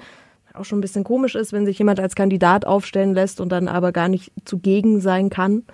Auch 0.54 0.64
schon 0.64 0.78
ein 0.78 0.82
bisschen 0.82 1.02
komisch 1.02 1.34
ist, 1.34 1.52
wenn 1.52 1.66
sich 1.66 1.78
jemand 1.78 1.98
als 1.98 2.14
Kandidat 2.14 2.66
aufstellen 2.66 3.14
lässt 3.14 3.40
und 3.40 3.50
dann 3.50 3.66
aber 3.66 3.90
gar 3.90 4.08
nicht 4.08 4.32
zugegen 4.44 5.00
sein 5.00 5.28
kann. 5.28 5.64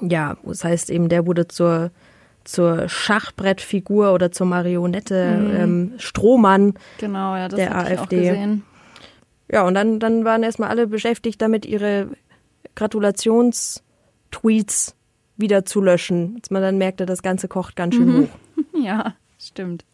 Ja, 0.00 0.36
das 0.44 0.64
heißt 0.64 0.90
eben, 0.90 1.08
der 1.08 1.26
wurde 1.26 1.46
zur, 1.46 1.92
zur 2.42 2.88
Schachbrettfigur 2.88 4.12
oder 4.12 4.32
zur 4.32 4.46
Marionette 4.46 5.36
mhm. 5.36 5.56
ähm, 5.56 5.92
Strohmann 5.98 6.74
genau, 6.98 7.36
ja, 7.36 7.48
das 7.48 7.56
der 7.56 7.76
AfD. 7.78 8.60
Ja, 9.54 9.62
und 9.62 9.72
dann, 9.74 10.00
dann 10.00 10.24
waren 10.24 10.42
erstmal 10.42 10.68
alle 10.68 10.88
beschäftigt 10.88 11.40
damit, 11.40 11.64
ihre 11.64 12.08
Gratulationstweets 12.74 14.96
wieder 15.36 15.64
zu 15.64 15.80
löschen. 15.80 16.32
Als 16.34 16.50
man 16.50 16.60
dann 16.60 16.76
merkte, 16.76 17.06
das 17.06 17.22
Ganze 17.22 17.46
kocht 17.46 17.76
ganz 17.76 17.94
schön 17.94 18.08
mhm. 18.08 18.24
hoch. 18.24 18.28
Ja, 18.82 19.14
stimmt. 19.38 19.84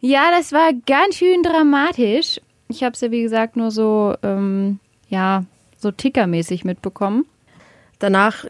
Ja, 0.00 0.30
das 0.30 0.52
war 0.52 0.72
ganz 0.86 1.16
schön 1.16 1.42
dramatisch. 1.42 2.40
Ich 2.68 2.82
habe 2.82 2.94
es 2.94 3.02
ja, 3.02 3.10
wie 3.10 3.20
gesagt, 3.20 3.56
nur 3.56 3.70
so, 3.70 4.14
ähm, 4.22 4.78
ja, 5.10 5.44
so 5.76 5.90
tickermäßig 5.90 6.64
mitbekommen. 6.64 7.26
Danach 8.02 8.46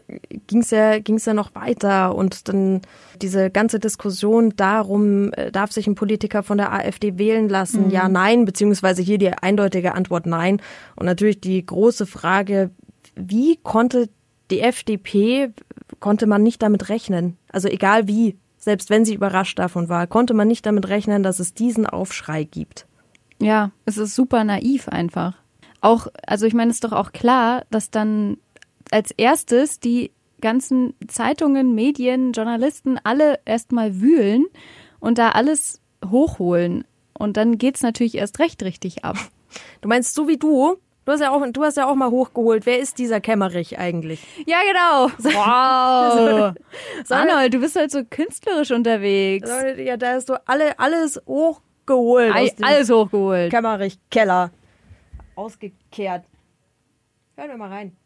ging 0.47 0.61
es 0.61 0.71
ja, 0.71 0.97
ging's 0.97 1.25
ja 1.25 1.35
noch 1.35 1.53
weiter 1.53 2.15
und 2.15 2.47
dann 2.47 2.81
diese 3.21 3.51
ganze 3.51 3.79
Diskussion 3.79 4.55
darum, 4.55 5.31
äh, 5.33 5.51
darf 5.51 5.71
sich 5.71 5.85
ein 5.85 5.93
Politiker 5.93 6.41
von 6.41 6.57
der 6.57 6.73
AfD 6.73 7.19
wählen 7.19 7.47
lassen? 7.49 7.85
Mhm. 7.85 7.91
Ja, 7.91 8.09
nein, 8.09 8.45
beziehungsweise 8.45 9.03
hier 9.03 9.19
die 9.19 9.29
eindeutige 9.29 9.93
Antwort 9.93 10.25
nein. 10.25 10.59
Und 10.95 11.05
natürlich 11.05 11.39
die 11.39 11.63
große 11.63 12.07
Frage, 12.07 12.71
wie 13.15 13.59
konnte 13.61 14.09
die 14.49 14.61
FDP, 14.61 15.51
konnte 15.99 16.25
man 16.25 16.41
nicht 16.41 16.63
damit 16.63 16.89
rechnen? 16.89 17.37
Also 17.51 17.67
egal 17.67 18.07
wie, 18.07 18.39
selbst 18.57 18.89
wenn 18.89 19.05
sie 19.05 19.13
überrascht 19.13 19.59
davon 19.59 19.87
war, 19.87 20.07
konnte 20.07 20.33
man 20.33 20.47
nicht 20.47 20.65
damit 20.65 20.87
rechnen, 20.89 21.21
dass 21.21 21.39
es 21.39 21.53
diesen 21.53 21.85
Aufschrei 21.85 22.43
gibt. 22.43 22.87
Ja, 23.39 23.69
es 23.85 23.99
ist 23.99 24.15
super 24.15 24.43
naiv 24.43 24.87
einfach. 24.87 25.35
Auch, 25.79 26.07
also 26.25 26.47
ich 26.47 26.55
meine, 26.55 26.71
es 26.71 26.77
ist 26.77 26.85
doch 26.85 26.93
auch 26.93 27.11
klar, 27.11 27.65
dass 27.69 27.91
dann 27.91 28.37
als 28.91 29.11
erstes 29.11 29.79
die 29.79 30.11
ganzen 30.41 30.93
Zeitungen, 31.07 31.73
Medien, 31.73 32.33
Journalisten 32.33 32.99
alle 33.03 33.39
erstmal 33.45 34.01
wühlen 34.01 34.45
und 34.99 35.17
da 35.17 35.29
alles 35.29 35.81
hochholen. 36.09 36.85
Und 37.17 37.37
dann 37.37 37.57
geht's 37.57 37.81
natürlich 37.81 38.15
erst 38.15 38.39
recht 38.39 38.63
richtig 38.63 39.03
ab. 39.05 39.17
Du 39.81 39.87
meinst 39.87 40.15
so 40.15 40.27
wie 40.27 40.37
du, 40.37 40.77
Du 41.05 41.11
hast 41.11 41.19
ja 41.19 41.31
auch, 41.31 41.45
du 41.45 41.63
hast 41.63 41.75
ja 41.75 41.85
auch 41.87 41.95
mal 41.95 42.09
hochgeholt. 42.09 42.65
Wer 42.65 42.79
ist 42.79 42.97
dieser 42.97 43.19
Kämmerich 43.19 43.77
eigentlich? 43.77 44.25
Ja, 44.45 44.59
genau. 44.65 45.11
Wow. 45.35 46.55
Arnold, 47.09 47.53
du 47.53 47.59
bist 47.59 47.75
halt 47.75 47.91
so 47.91 48.05
künstlerisch 48.05 48.71
unterwegs. 48.71 49.49
Ja, 49.77 49.97
da 49.97 50.13
hast 50.13 50.29
du 50.29 50.41
alle, 50.47 50.79
alles 50.79 51.21
hochgeholt. 51.27 52.33
All, 52.33 52.49
alles 52.61 52.89
hochgeholt. 52.89 53.51
Kämmerich, 53.51 53.99
Keller. 54.09 54.51
Ausgekehrt. 55.35 56.23
Hören 57.35 57.49
wir 57.49 57.57
mal 57.57 57.69
rein. 57.69 57.97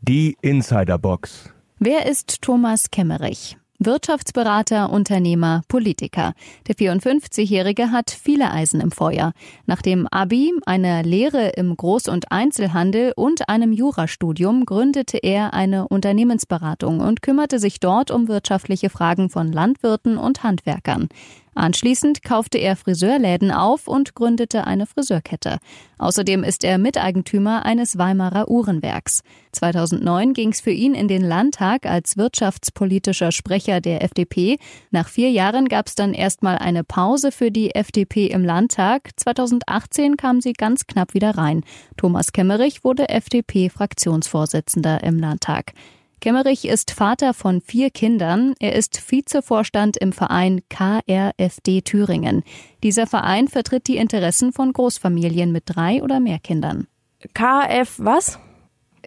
Die 0.00 0.36
Insiderbox. 0.42 1.52
Wer 1.80 2.06
ist 2.06 2.40
Thomas 2.40 2.90
Kemmerich? 2.92 3.56
Wirtschaftsberater, 3.80 4.90
Unternehmer, 4.90 5.62
Politiker. 5.68 6.34
Der 6.66 6.76
54-Jährige 6.76 7.90
hat 7.90 8.10
viele 8.10 8.50
Eisen 8.50 8.80
im 8.80 8.92
Feuer. 8.92 9.32
Nach 9.66 9.82
dem 9.82 10.06
Abi, 10.08 10.52
einer 10.66 11.02
Lehre 11.02 11.50
im 11.50 11.74
Groß- 11.74 12.10
und 12.10 12.30
Einzelhandel 12.30 13.12
und 13.16 13.48
einem 13.48 13.72
Jurastudium 13.72 14.66
gründete 14.66 15.18
er 15.18 15.52
eine 15.52 15.88
Unternehmensberatung 15.88 17.00
und 17.00 17.20
kümmerte 17.20 17.58
sich 17.58 17.78
dort 17.80 18.10
um 18.10 18.28
wirtschaftliche 18.28 18.90
Fragen 18.90 19.30
von 19.30 19.52
Landwirten 19.52 20.16
und 20.16 20.42
Handwerkern. 20.42 21.08
Anschließend 21.54 22.22
kaufte 22.22 22.58
er 22.58 22.76
Friseurläden 22.76 23.50
auf 23.50 23.88
und 23.88 24.14
gründete 24.14 24.66
eine 24.66 24.86
Friseurkette. 24.86 25.58
Außerdem 25.98 26.44
ist 26.44 26.64
er 26.64 26.78
Miteigentümer 26.78 27.64
eines 27.64 27.98
Weimarer 27.98 28.48
Uhrenwerks. 28.48 29.22
2009 29.52 30.34
ging 30.34 30.50
es 30.50 30.60
für 30.60 30.70
ihn 30.70 30.94
in 30.94 31.08
den 31.08 31.22
Landtag 31.22 31.86
als 31.86 32.16
wirtschaftspolitischer 32.16 33.32
Sprecher 33.32 33.80
der 33.80 34.04
FDP. 34.04 34.58
Nach 34.90 35.08
vier 35.08 35.30
Jahren 35.30 35.68
gab 35.68 35.88
es 35.88 35.94
dann 35.94 36.14
erstmal 36.14 36.58
eine 36.58 36.84
Pause 36.84 37.32
für 37.32 37.50
die 37.50 37.74
FDP 37.74 38.26
im 38.26 38.44
Landtag. 38.44 39.10
2018 39.16 40.16
kam 40.16 40.40
sie 40.40 40.52
ganz 40.52 40.86
knapp 40.86 41.14
wieder 41.14 41.36
rein. 41.36 41.64
Thomas 41.96 42.32
Kemmerich 42.32 42.84
wurde 42.84 43.08
FDP-Fraktionsvorsitzender 43.08 45.02
im 45.02 45.18
Landtag. 45.18 45.72
Kemmerich 46.20 46.66
ist 46.66 46.90
Vater 46.90 47.32
von 47.32 47.60
vier 47.60 47.90
Kindern. 47.90 48.54
Er 48.58 48.74
ist 48.74 49.10
Vizevorstand 49.10 49.96
im 49.96 50.12
Verein 50.12 50.62
KRFD 50.68 51.82
Thüringen. 51.82 52.42
Dieser 52.82 53.06
Verein 53.06 53.48
vertritt 53.48 53.86
die 53.86 53.96
Interessen 53.96 54.52
von 54.52 54.72
Großfamilien 54.72 55.52
mit 55.52 55.64
drei 55.66 56.02
oder 56.02 56.18
mehr 56.18 56.40
Kindern. 56.40 56.88
KF 57.34 57.94
was? 57.98 58.38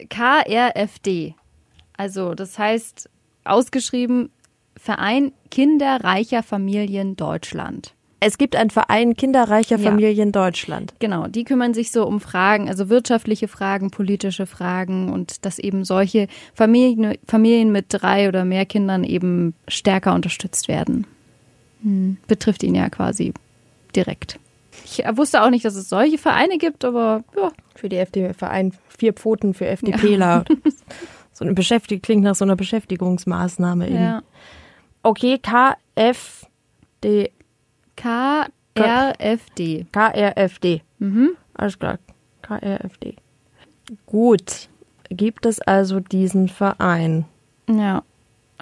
KRFD. 0.10 1.36
Also, 1.98 2.34
das 2.34 2.58
heißt 2.58 3.10
ausgeschrieben 3.44 4.32
Verein 4.78 5.34
Kinderreicher 5.50 6.44
Familien 6.44 7.16
Deutschland. 7.16 7.94
Es 8.24 8.38
gibt 8.38 8.56
einen 8.56 8.70
Verein 8.70 9.16
kinderreicher 9.16 9.80
Familien 9.80 10.28
ja. 10.28 10.32
Deutschland. 10.32 10.94
Genau, 11.00 11.26
die 11.26 11.44
kümmern 11.44 11.74
sich 11.74 11.90
so 11.90 12.06
um 12.06 12.22
Fragen, 12.22 12.70
also 12.70 12.88
wirtschaftliche 12.88 13.48
Fragen, 13.48 13.90
politische 13.90 14.46
Fragen 14.46 15.12
und 15.12 15.44
dass 15.44 15.58
eben 15.58 15.86
solche 15.86 16.28
Familien, 16.54 17.18
Familien 17.26 17.72
mit 17.72 17.88
drei 17.90 18.28
oder 18.28 18.46
mehr 18.46 18.68
Kindern 18.68 19.04
eben 19.04 19.56
stärker 19.68 20.14
unterstützt 20.14 20.68
werden. 20.68 21.08
Hm. 21.82 22.18
Betrifft 22.28 22.62
ihn 22.62 22.76
ja 22.76 22.90
quasi 22.90 23.34
direkt. 23.96 24.38
Ich 24.86 25.04
wusste 25.14 25.42
auch 25.42 25.50
nicht, 25.50 25.66
dass 25.66 25.74
es 25.74 25.90
solche 25.90 26.20
Vereine 26.20 26.60
gibt, 26.60 26.86
aber 26.86 27.24
ja. 27.36 27.52
Für 27.74 27.90
die 27.90 27.98
FDP, 27.98 28.36
Verein 28.36 28.72
Vier 28.88 29.14
Pfoten 29.14 29.56
für 29.56 29.66
FDPler. 29.66 30.46
Ja. 30.48 30.56
so 31.34 31.44
eine 31.44 31.56
Beschäftigung 31.56 32.04
klingt 32.04 32.24
nach 32.24 32.36
so 32.36 32.46
einer 32.46 32.56
Beschäftigungsmaßnahme. 32.56 33.90
Ja. 33.90 34.22
Okay, 35.02 35.40
KFD 35.40 37.32
KRFD. 38.02 39.86
KRFD. 39.92 40.82
Mhm. 41.00 41.32
Alles 41.54 41.78
klar. 41.78 42.00
KRFD. 42.42 43.16
Gut. 44.06 44.70
Gibt 45.10 45.46
es 45.46 45.62
also 45.62 46.00
diesen 46.00 46.48
Verein? 46.48 47.26
Ja. 47.70 48.04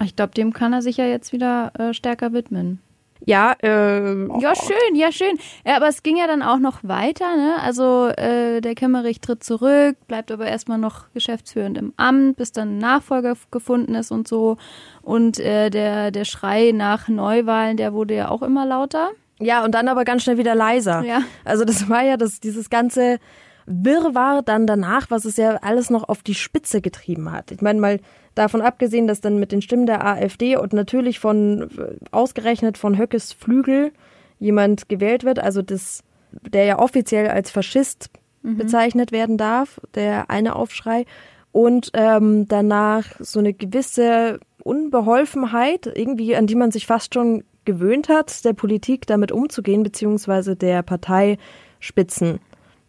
Ich 0.02 0.16
glaube, 0.16 0.32
dem 0.32 0.52
kann 0.52 0.72
er 0.72 0.82
sich 0.82 0.96
ja 0.96 1.04
jetzt 1.04 1.32
wieder 1.32 1.72
äh, 1.78 1.94
stärker 1.94 2.32
widmen. 2.32 2.80
Ja, 3.26 3.54
äh, 3.62 4.40
ja, 4.40 4.54
schön, 4.54 4.94
ja, 4.94 5.12
schön. 5.12 5.38
Ja, 5.66 5.76
aber 5.76 5.88
es 5.88 6.02
ging 6.02 6.16
ja 6.16 6.26
dann 6.26 6.42
auch 6.42 6.58
noch 6.58 6.82
weiter, 6.82 7.36
ne? 7.36 7.56
Also 7.62 8.08
äh, 8.08 8.62
der 8.62 8.74
Kemmerich 8.74 9.20
tritt 9.20 9.44
zurück, 9.44 9.96
bleibt 10.08 10.32
aber 10.32 10.46
erstmal 10.46 10.78
noch 10.78 11.12
geschäftsführend 11.12 11.76
im 11.76 11.92
Amt, 11.98 12.38
bis 12.38 12.52
dann 12.52 12.76
ein 12.76 12.78
Nachfolger 12.78 13.34
gefunden 13.50 13.94
ist 13.94 14.10
und 14.10 14.26
so. 14.26 14.56
Und 15.02 15.38
äh, 15.38 15.68
der, 15.68 16.10
der 16.10 16.24
Schrei 16.24 16.72
nach 16.74 17.08
Neuwahlen, 17.08 17.76
der 17.76 17.92
wurde 17.92 18.14
ja 18.14 18.30
auch 18.30 18.42
immer 18.42 18.64
lauter. 18.64 19.10
Ja, 19.40 19.64
und 19.64 19.74
dann 19.74 19.88
aber 19.88 20.04
ganz 20.04 20.22
schnell 20.22 20.38
wieder 20.38 20.54
leiser. 20.54 21.02
Ja. 21.02 21.22
Also 21.44 21.64
das 21.64 21.88
war 21.88 22.02
ja 22.02 22.16
das, 22.16 22.40
dieses 22.40 22.70
ganze 22.70 23.18
Wirrwarr 23.66 24.42
dann 24.42 24.66
danach, 24.66 25.10
was 25.10 25.24
es 25.24 25.36
ja 25.36 25.56
alles 25.56 25.90
noch 25.90 26.08
auf 26.08 26.22
die 26.22 26.34
Spitze 26.34 26.80
getrieben 26.80 27.30
hat. 27.32 27.50
Ich 27.50 27.62
meine 27.62 27.80
mal 27.80 28.00
davon 28.34 28.62
abgesehen, 28.62 29.06
dass 29.06 29.20
dann 29.20 29.38
mit 29.38 29.52
den 29.52 29.62
Stimmen 29.62 29.86
der 29.86 30.04
AfD 30.04 30.56
und 30.56 30.72
natürlich 30.72 31.20
von 31.20 31.68
ausgerechnet 32.10 32.78
von 32.78 32.98
Höckes 32.98 33.32
Flügel 33.32 33.92
jemand 34.38 34.88
gewählt 34.88 35.24
wird, 35.24 35.38
also 35.38 35.62
das, 35.62 36.02
der 36.32 36.64
ja 36.64 36.78
offiziell 36.78 37.28
als 37.28 37.50
Faschist 37.50 38.10
mhm. 38.42 38.56
bezeichnet 38.56 39.12
werden 39.12 39.36
darf, 39.36 39.80
der 39.94 40.30
eine 40.30 40.56
Aufschrei 40.56 41.04
und 41.52 41.90
ähm, 41.94 42.46
danach 42.48 43.04
so 43.18 43.38
eine 43.38 43.52
gewisse 43.52 44.40
Unbeholfenheit, 44.62 45.86
irgendwie 45.86 46.36
an 46.36 46.46
die 46.46 46.54
man 46.54 46.70
sich 46.70 46.86
fast 46.86 47.14
schon 47.14 47.44
gewöhnt 47.64 48.08
hat, 48.08 48.44
der 48.44 48.52
Politik 48.52 49.06
damit 49.06 49.32
umzugehen, 49.32 49.82
beziehungsweise 49.82 50.56
der 50.56 50.82
Parteispitzen. 50.82 52.40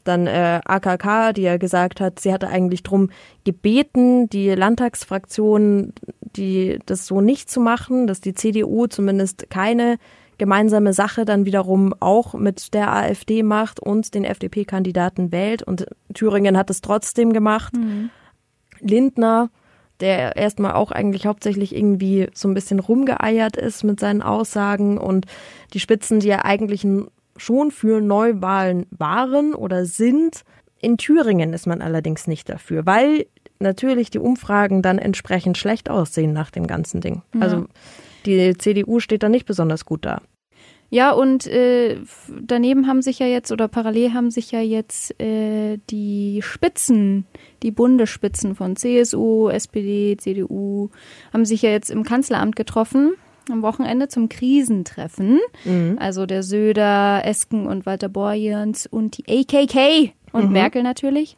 Dann 0.04 0.26
äh, 0.26 0.62
AKK, 0.66 1.34
die 1.34 1.44
ja 1.44 1.58
gesagt 1.58 2.02
hat, 2.02 2.20
sie 2.20 2.34
hatte 2.34 2.48
eigentlich 2.48 2.84
drum 2.84 3.10
gebeten, 3.44 4.30
die 4.30 4.50
Landtagsfraktion, 4.50 5.94
die 6.36 6.80
das 6.86 7.06
so 7.06 7.22
nicht 7.22 7.50
zu 7.50 7.60
machen, 7.60 8.08
dass 8.08 8.22
die 8.22 8.34
CDU 8.34 8.88
zumindest 8.88 9.50
keine 9.50 9.98
gemeinsame 10.40 10.94
Sache 10.94 11.24
dann 11.24 11.46
wiederum 11.46 11.94
auch 12.00 12.34
mit 12.34 12.74
der 12.74 12.92
AfD 12.92 13.44
macht 13.44 13.80
und 13.80 14.16
den 14.16 14.24
FDP-Kandidaten 14.24 15.32
wählt. 15.32 15.62
Und 15.62 15.86
Thüringen 16.16 16.58
hat 16.58 16.72
es 16.72 16.82
trotzdem 16.82 17.32
gemacht. 17.32 17.76
Mhm. 17.76 18.10
Lindner 18.80 19.52
der 20.02 20.36
erstmal 20.36 20.74
auch 20.74 20.92
eigentlich 20.92 21.26
hauptsächlich 21.26 21.76
irgendwie 21.76 22.28
so 22.34 22.48
ein 22.48 22.54
bisschen 22.54 22.80
rumgeeiert 22.80 23.56
ist 23.56 23.84
mit 23.84 24.00
seinen 24.00 24.22
Aussagen 24.22 24.98
und 24.98 25.26
die 25.74 25.80
Spitzen, 25.80 26.20
die 26.20 26.28
ja 26.28 26.44
eigentlich 26.44 26.86
schon 27.38 27.72
für 27.72 28.02
Neuwahlen 28.02 28.88
waren 28.92 29.54
oder 29.54 29.86
sind. 29.86 30.42
In 30.80 30.98
Thüringen 30.98 31.54
ist 31.54 31.68
man 31.68 31.82
allerdings 31.82 32.28
nicht 32.28 32.50
dafür, 32.50 32.86
weil 32.86 33.28
natürlich 33.60 34.10
die 34.10 34.20
Umfragen 34.20 34.82
dann 34.82 34.98
entsprechend 34.98 35.58
schlecht 35.58 35.90
aussehen 35.90 36.34
nach 36.34 36.52
dem 36.52 36.68
ganzen 36.68 37.00
Ding. 37.00 37.22
Ja. 37.36 37.42
Also 37.42 37.66
die 38.26 38.58
CDU 38.58 39.00
steht 39.00 39.24
da 39.24 39.30
nicht 39.30 39.46
besonders 39.46 39.86
gut 39.86 40.06
da. 40.06 40.22
Ja, 40.94 41.12
und 41.14 41.48
äh, 41.48 42.00
daneben 42.28 42.86
haben 42.86 43.02
sich 43.02 43.20
ja 43.20 43.26
jetzt 43.26 43.54
oder 43.54 43.70
parallel 43.70 44.14
haben 44.14 44.30
sich 44.30 44.52
ja 44.52 44.60
jetzt 44.60 45.18
äh, 45.22 45.80
die 45.90 46.42
Spitzen, 46.44 47.26
die 47.64 47.72
Bundesspitzen 47.72 48.56
von 48.56 48.76
CSU, 48.76 49.48
SPD, 49.48 50.18
CDU, 50.18 50.90
haben 51.32 51.46
sich 51.46 51.62
ja 51.62 51.70
jetzt 51.70 51.92
im 51.92 52.04
Kanzleramt 52.04 52.58
getroffen 52.58 53.14
am 53.50 53.62
Wochenende 53.62 54.10
zum 54.10 54.28
Krisentreffen. 54.28 55.40
Mhm. 55.64 55.96
Also 55.98 56.26
der 56.26 56.44
Söder, 56.44 57.22
Esken 57.24 57.68
und 57.68 57.86
Walter 57.86 58.10
Borjans 58.10 58.86
und 58.86 59.18
die 59.18 59.24
AKK 59.28 60.14
und 60.34 60.48
mhm. 60.48 60.52
Merkel 60.52 60.84
natürlich. 60.84 61.38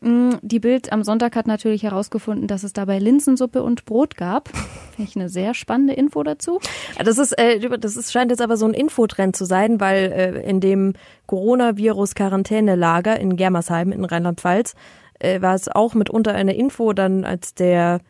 Mm, 0.00 0.34
die 0.42 0.60
Bild 0.60 0.92
am 0.92 1.02
Sonntag 1.02 1.34
hat 1.34 1.46
natürlich 1.46 1.82
herausgefunden, 1.82 2.46
dass 2.46 2.62
es 2.62 2.72
dabei 2.72 2.98
Linsensuppe 2.98 3.62
und 3.62 3.84
Brot 3.84 4.16
gab. 4.16 4.48
Finde 4.96 5.10
ich 5.10 5.16
eine 5.16 5.28
sehr 5.28 5.54
spannende 5.54 5.94
Info 5.94 6.22
dazu. 6.22 6.60
Das 7.04 7.18
ist, 7.18 7.32
äh, 7.32 7.58
das 7.78 7.96
ist, 7.96 8.12
scheint 8.12 8.30
jetzt 8.30 8.40
aber 8.40 8.56
so 8.56 8.66
ein 8.66 8.74
Infotrend 8.74 9.34
zu 9.34 9.44
sein, 9.44 9.80
weil 9.80 10.12
äh, 10.12 10.48
in 10.48 10.60
dem 10.60 10.92
Coronavirus-Quarantänelager 11.26 13.18
in 13.18 13.36
Germersheim 13.36 13.92
in 13.92 14.04
Rheinland-Pfalz 14.04 14.74
äh, 15.18 15.42
war 15.42 15.54
es 15.54 15.68
auch 15.68 15.94
mitunter 15.94 16.34
eine 16.34 16.56
Info, 16.56 16.92
dann 16.92 17.24
als 17.24 17.54
der 17.54 18.00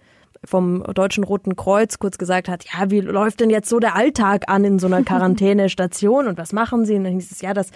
vom 0.44 0.82
Deutschen 0.94 1.24
Roten 1.24 1.56
Kreuz 1.56 1.98
kurz 1.98 2.18
gesagt 2.18 2.48
hat, 2.48 2.64
ja, 2.64 2.90
wie 2.90 3.00
läuft 3.00 3.40
denn 3.40 3.50
jetzt 3.50 3.68
so 3.68 3.78
der 3.78 3.96
Alltag 3.96 4.44
an 4.48 4.64
in 4.64 4.78
so 4.78 4.86
einer 4.86 5.02
Quarantänestation 5.04 6.26
und 6.26 6.38
was 6.38 6.52
machen 6.52 6.84
sie? 6.84 6.94
Und 6.94 7.04
dann 7.04 7.14
hieß 7.14 7.30
es, 7.30 7.40
ja, 7.40 7.54
dass 7.54 7.70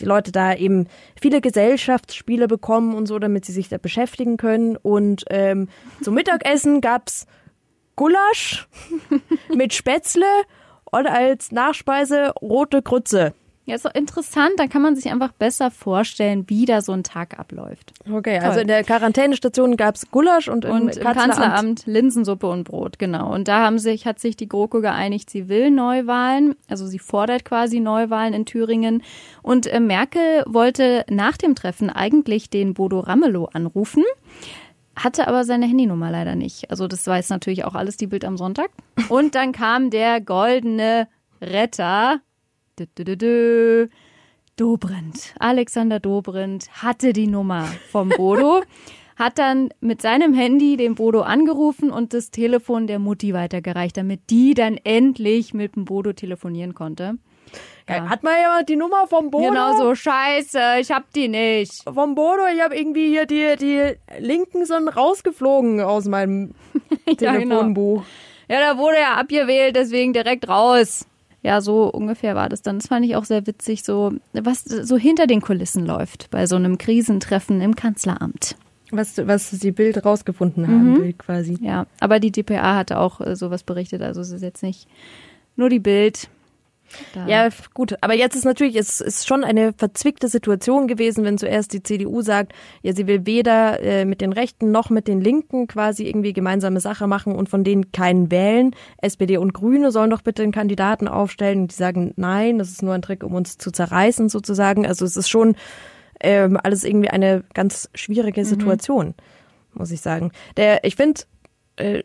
die 0.00 0.04
Leute 0.04 0.32
da 0.32 0.54
eben 0.54 0.86
viele 1.20 1.40
Gesellschaftsspiele 1.40 2.48
bekommen 2.48 2.94
und 2.94 3.06
so, 3.06 3.18
damit 3.18 3.44
sie 3.44 3.52
sich 3.52 3.68
da 3.68 3.78
beschäftigen 3.78 4.36
können. 4.36 4.76
Und 4.76 5.24
ähm, 5.30 5.68
zum 6.02 6.14
Mittagessen 6.14 6.80
gab's 6.80 7.26
Gulasch 7.96 8.68
mit 9.54 9.74
Spätzle 9.74 10.26
und 10.84 11.06
als 11.06 11.52
Nachspeise 11.52 12.32
rote 12.40 12.82
Krütze. 12.82 13.34
Ja, 13.66 13.74
ist 13.74 13.84
doch 13.84 13.94
interessant. 13.94 14.52
Da 14.58 14.68
kann 14.68 14.80
man 14.80 14.94
sich 14.94 15.10
einfach 15.10 15.32
besser 15.32 15.72
vorstellen, 15.72 16.44
wie 16.46 16.66
da 16.66 16.80
so 16.82 16.92
ein 16.92 17.02
Tag 17.02 17.36
abläuft. 17.36 17.92
Okay, 18.08 18.38
Toll. 18.38 18.48
also 18.48 18.60
in 18.60 18.68
der 18.68 18.84
Quarantänestation 18.84 19.76
gab's 19.76 20.08
Gulasch 20.12 20.48
und, 20.48 20.64
und 20.64 20.96
im, 20.96 21.02
Kanzleramt, 21.02 21.16
Kanzleramt 21.16 21.86
Linsensuppe 21.86 22.46
und 22.46 22.62
Brot, 22.62 23.00
genau. 23.00 23.34
Und 23.34 23.48
da 23.48 23.64
haben 23.64 23.80
sich, 23.80 24.06
hat 24.06 24.20
sich 24.20 24.36
die 24.36 24.48
GroKo 24.48 24.80
geeinigt, 24.80 25.30
sie 25.30 25.48
will 25.48 25.72
Neuwahlen, 25.72 26.54
also 26.68 26.86
sie 26.86 27.00
fordert 27.00 27.44
quasi 27.44 27.80
Neuwahlen 27.80 28.34
in 28.34 28.46
Thüringen. 28.46 29.02
Und 29.42 29.66
äh, 29.66 29.80
Merkel 29.80 30.44
wollte 30.46 31.04
nach 31.10 31.36
dem 31.36 31.56
Treffen 31.56 31.90
eigentlich 31.90 32.48
den 32.48 32.72
Bodo 32.72 33.00
Ramelow 33.00 33.46
anrufen 33.52 34.04
hatte 34.98 35.28
aber 35.28 35.44
seine 35.44 35.66
Handynummer 35.66 36.10
leider 36.10 36.34
nicht. 36.36 36.70
Also 36.70 36.88
das 36.88 37.06
weiß 37.06 37.28
natürlich 37.28 37.64
auch 37.64 37.74
alles 37.74 37.98
die 37.98 38.06
Bild 38.06 38.24
am 38.24 38.38
Sonntag. 38.38 38.70
Und 39.10 39.34
dann 39.34 39.52
kam 39.52 39.90
der 39.90 40.22
goldene 40.22 41.06
Retter 41.42 42.20
Dobrindt. 44.56 45.34
Alexander 45.38 46.00
Dobrindt 46.00 46.68
hatte 46.82 47.12
die 47.12 47.26
Nummer 47.26 47.64
vom 47.90 48.08
Bodo, 48.08 48.62
hat 49.16 49.38
dann 49.38 49.70
mit 49.80 50.00
seinem 50.02 50.34
Handy 50.34 50.76
den 50.76 50.94
Bodo 50.94 51.22
angerufen 51.22 51.90
und 51.90 52.14
das 52.14 52.30
Telefon 52.30 52.86
der 52.86 52.98
Mutti 52.98 53.34
weitergereicht, 53.34 53.96
damit 53.96 54.30
die 54.30 54.54
dann 54.54 54.78
endlich 54.82 55.52
mit 55.54 55.76
dem 55.76 55.84
Bodo 55.84 56.12
telefonieren 56.12 56.74
konnte. 56.74 57.18
Ja. 57.88 58.08
Hat 58.08 58.22
man 58.22 58.34
ja 58.40 58.62
die 58.62 58.76
Nummer 58.76 59.06
vom 59.06 59.30
Bodo? 59.30 59.48
Genau 59.48 59.76
so, 59.76 59.94
scheiße, 59.94 60.58
ich 60.80 60.90
hab 60.90 61.12
die 61.12 61.28
nicht. 61.28 61.84
Vom 61.84 62.14
Bodo, 62.14 62.42
ich 62.52 62.60
hab 62.60 62.74
irgendwie 62.74 63.08
hier 63.08 63.26
die, 63.26 63.56
die 63.56 63.94
Linken 64.18 64.66
sind 64.66 64.88
rausgeflogen 64.88 65.80
aus 65.80 66.06
meinem 66.06 66.54
ja, 67.06 67.14
genau. 67.14 67.32
Telefonbuch. 67.32 68.04
Genau. 68.48 68.60
Ja, 68.60 68.72
da 68.72 68.78
wurde 68.78 68.96
er 68.96 69.18
abgewählt, 69.18 69.76
deswegen 69.76 70.12
direkt 70.12 70.48
raus. 70.48 71.06
Ja, 71.46 71.60
so 71.60 71.88
ungefähr 71.88 72.34
war 72.34 72.48
das 72.48 72.62
dann. 72.62 72.80
Das 72.80 72.88
fand 72.88 73.06
ich 73.06 73.14
auch 73.14 73.24
sehr 73.24 73.46
witzig, 73.46 73.84
so 73.84 74.12
was 74.32 74.64
so 74.64 74.96
hinter 74.96 75.28
den 75.28 75.40
Kulissen 75.40 75.86
läuft 75.86 76.28
bei 76.32 76.44
so 76.48 76.56
einem 76.56 76.76
Krisentreffen 76.76 77.60
im 77.60 77.76
Kanzleramt. 77.76 78.56
Was, 78.90 79.16
was 79.28 79.50
die 79.50 79.70
Bild 79.70 80.04
rausgefunden 80.04 80.66
haben, 80.66 80.94
mhm. 80.94 81.00
Bild 81.02 81.18
quasi. 81.20 81.56
Ja, 81.60 81.86
aber 82.00 82.18
die 82.18 82.32
DPA 82.32 82.74
hatte 82.74 82.98
auch 82.98 83.20
äh, 83.20 83.36
sowas 83.36 83.62
berichtet, 83.62 84.02
also 84.02 84.22
es 84.22 84.32
ist 84.32 84.42
jetzt 84.42 84.64
nicht 84.64 84.88
nur 85.54 85.68
die 85.68 85.78
Bild. 85.78 86.28
Da. 87.14 87.26
Ja, 87.26 87.48
gut. 87.74 87.94
Aber 88.00 88.14
jetzt 88.14 88.36
ist 88.36 88.44
natürlich, 88.44 88.76
es 88.76 89.00
ist 89.00 89.26
schon 89.26 89.44
eine 89.44 89.72
verzwickte 89.72 90.28
Situation 90.28 90.86
gewesen, 90.88 91.24
wenn 91.24 91.38
zuerst 91.38 91.72
die 91.72 91.82
CDU 91.82 92.22
sagt, 92.22 92.52
ja, 92.82 92.92
sie 92.92 93.06
will 93.06 93.26
weder 93.26 93.80
äh, 93.82 94.04
mit 94.04 94.20
den 94.20 94.32
Rechten 94.32 94.70
noch 94.70 94.90
mit 94.90 95.08
den 95.08 95.20
Linken 95.20 95.66
quasi 95.66 96.06
irgendwie 96.06 96.32
gemeinsame 96.32 96.80
Sache 96.80 97.06
machen 97.06 97.34
und 97.34 97.48
von 97.48 97.64
denen 97.64 97.92
keinen 97.92 98.30
wählen. 98.30 98.74
SPD 98.98 99.36
und 99.36 99.54
Grüne 99.54 99.90
sollen 99.92 100.10
doch 100.10 100.22
bitte 100.22 100.42
einen 100.42 100.52
Kandidaten 100.52 101.08
aufstellen. 101.08 101.62
Und 101.62 101.72
die 101.72 101.76
sagen, 101.76 102.12
nein, 102.16 102.58
das 102.58 102.70
ist 102.70 102.82
nur 102.82 102.94
ein 102.94 103.02
Trick, 103.02 103.22
um 103.22 103.34
uns 103.34 103.58
zu 103.58 103.70
zerreißen 103.70 104.28
sozusagen. 104.28 104.86
Also 104.86 105.04
es 105.04 105.16
ist 105.16 105.28
schon 105.28 105.56
ähm, 106.20 106.58
alles 106.62 106.84
irgendwie 106.84 107.10
eine 107.10 107.44
ganz 107.54 107.90
schwierige 107.94 108.42
mhm. 108.42 108.46
Situation, 108.46 109.06
mhm. 109.06 109.14
muss 109.74 109.90
ich 109.90 110.00
sagen. 110.00 110.32
Der, 110.56 110.84
ich 110.84 110.96
finde, 110.96 111.22
äh, 111.76 112.02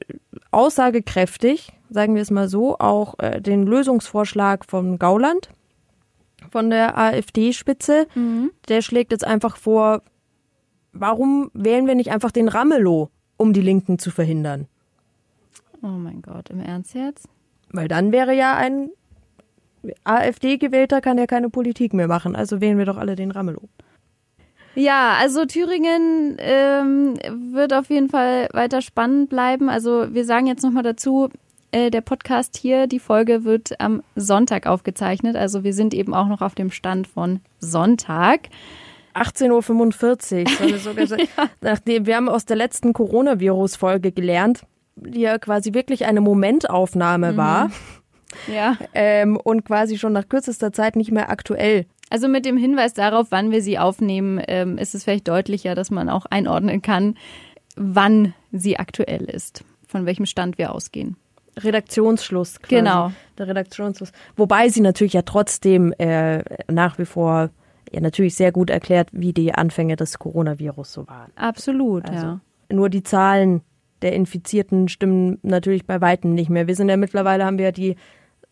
aussagekräftig, 0.52 1.74
sagen 1.92 2.16
wir 2.16 2.22
es 2.22 2.32
mal 2.32 2.48
so, 2.48 2.80
auch 2.80 3.20
äh, 3.20 3.42
den 3.42 3.68
Lösungsvorschlag 3.68 4.66
von 4.66 4.98
Gauland, 4.98 5.50
von 6.50 6.70
der 6.70 6.98
AfD-Spitze. 6.98 8.08
Mhm. 8.16 8.52
Der 8.70 8.82
schlägt 8.82 9.12
jetzt 9.12 9.28
einfach 9.28 9.58
vor, 9.58 10.02
warum 10.94 11.52
wählen 11.54 11.86
wir 11.86 11.96
nicht 11.96 12.12
einfach 12.12 12.32
den 12.32 12.48
Ramelow, 12.48 13.10
um 13.38 13.54
die 13.54 13.62
Linken 13.62 14.00
zu 14.00 14.10
verhindern? 14.10 14.68
Oh 15.84 15.88
mein 15.88 16.22
Gott, 16.22 16.50
im 16.50 16.62
Ernst 16.62 16.96
jetzt? 16.96 17.28
Weil 17.72 17.88
dann 17.88 18.12
wäre 18.12 18.36
ja 18.36 18.56
ein 18.56 18.90
AfD-Gewählter 20.04 21.02
kann 21.02 21.18
ja 21.18 21.26
keine 21.26 21.50
Politik 21.50 21.94
mehr 21.94 22.08
machen, 22.08 22.36
also 22.36 22.62
wählen 22.62 22.78
wir 22.78 22.86
doch 22.86 22.98
alle 22.98 23.16
den 23.16 23.32
Ramelow. 23.32 23.68
Ja, 24.76 25.16
also 25.20 25.46
Thüringen 25.46 26.38
ähm, 26.40 27.16
wird 27.54 27.74
auf 27.74 27.90
jeden 27.90 28.08
Fall 28.08 28.48
weiter 28.54 28.82
spannend 28.82 29.30
bleiben. 29.30 29.70
Also 29.70 30.14
wir 30.14 30.24
sagen 30.24 30.48
jetzt 30.48 30.64
nochmal 30.64 30.84
dazu, 30.84 31.30
äh, 31.72 31.90
der 31.90 32.02
Podcast 32.02 32.58
hier, 32.58 32.88
die 32.88 33.00
Folge 33.00 33.44
wird 33.44 33.80
am 33.80 34.04
Sonntag 34.16 34.68
aufgezeichnet. 34.68 35.36
Also 35.36 35.64
wir 35.64 35.74
sind 35.74 35.94
eben 35.94 36.14
auch 36.14 36.28
noch 36.28 36.42
auf 36.42 36.56
dem 36.56 36.72
Stand 36.72 37.08
von 37.08 37.40
Sonntag. 37.60 38.50
18.45 39.14 41.12
Uhr. 41.12 41.18
Ja. 41.38 41.50
nachdem, 41.62 42.06
wir 42.06 42.16
haben 42.16 42.30
aus 42.30 42.46
der 42.46 42.58
letzten 42.58 42.94
Coronavirus-Folge 42.94 44.12
gelernt, 44.12 44.64
die 44.96 45.22
ja 45.22 45.38
quasi 45.38 45.74
wirklich 45.74 46.06
eine 46.06 46.22
Momentaufnahme 46.22 47.34
mhm. 47.34 47.38
war. 47.38 47.72
Ja. 48.48 48.78
Ähm, 48.94 49.38
und 49.38 49.66
quasi 49.66 49.98
schon 49.98 50.14
nach 50.14 50.30
kürzester 50.30 50.72
Zeit 50.72 50.96
nicht 50.96 51.12
mehr 51.12 51.30
aktuell. 51.30 51.86
Also 52.10 52.28
mit 52.28 52.46
dem 52.46 52.58
Hinweis 52.58 52.94
darauf, 52.94 53.28
wann 53.30 53.52
wir 53.52 53.62
sie 53.62 53.80
aufnehmen, 53.80 54.42
ähm, 54.48 54.78
ist 54.78 54.96
es 54.96 55.04
vielleicht 55.04 55.28
deutlicher, 55.28 55.76
dass 55.76 55.92
man 55.92 56.10
auch 56.10 56.26
einordnen 56.26 56.82
kann, 56.82 57.16
wann 57.76 58.34
sie 58.52 58.78
aktuell 58.78 59.24
ist, 59.26 59.64
von 59.88 60.06
welchem 60.06 60.26
Stand 60.26 60.58
wir 60.58 60.74
ausgehen. 60.74 61.16
Redaktionsschluss. 61.58 62.60
Quasi. 62.60 62.76
Genau. 62.76 63.12
Der 63.38 63.48
Redaktionsschluss. 63.48 64.12
Wobei 64.36 64.70
sie 64.70 64.82
natürlich 64.82 65.14
ja 65.14 65.22
trotzdem 65.24 65.94
äh, 65.98 66.44
nach 66.72 66.98
wie 66.98 67.06
vor 67.06 67.50
ja 67.92 68.00
natürlich 68.00 68.36
sehr 68.36 68.52
gut 68.52 68.70
erklärt, 68.70 69.10
wie 69.12 69.34
die 69.34 69.54
Anfänge 69.54 69.96
des 69.96 70.18
Coronavirus 70.18 70.94
so 70.94 71.08
waren. 71.08 71.32
Absolut, 71.36 72.10
also, 72.10 72.26
ja. 72.26 72.40
Nur 72.70 72.90
die 72.90 73.04
Zahlen 73.04 73.62
der 74.02 74.14
Infizierten 74.14 74.88
stimmen 74.88 75.40
natürlich 75.44 75.86
bei 75.86 76.00
weitem 76.02 76.34
nicht 76.34 76.50
mehr. 76.50 76.68
Wir 76.68 76.76
sind 76.76 76.90
ja 76.90 76.98
mittlerweile 76.98 77.46
haben 77.46 77.58
wir 77.58 77.72
die 77.72 77.98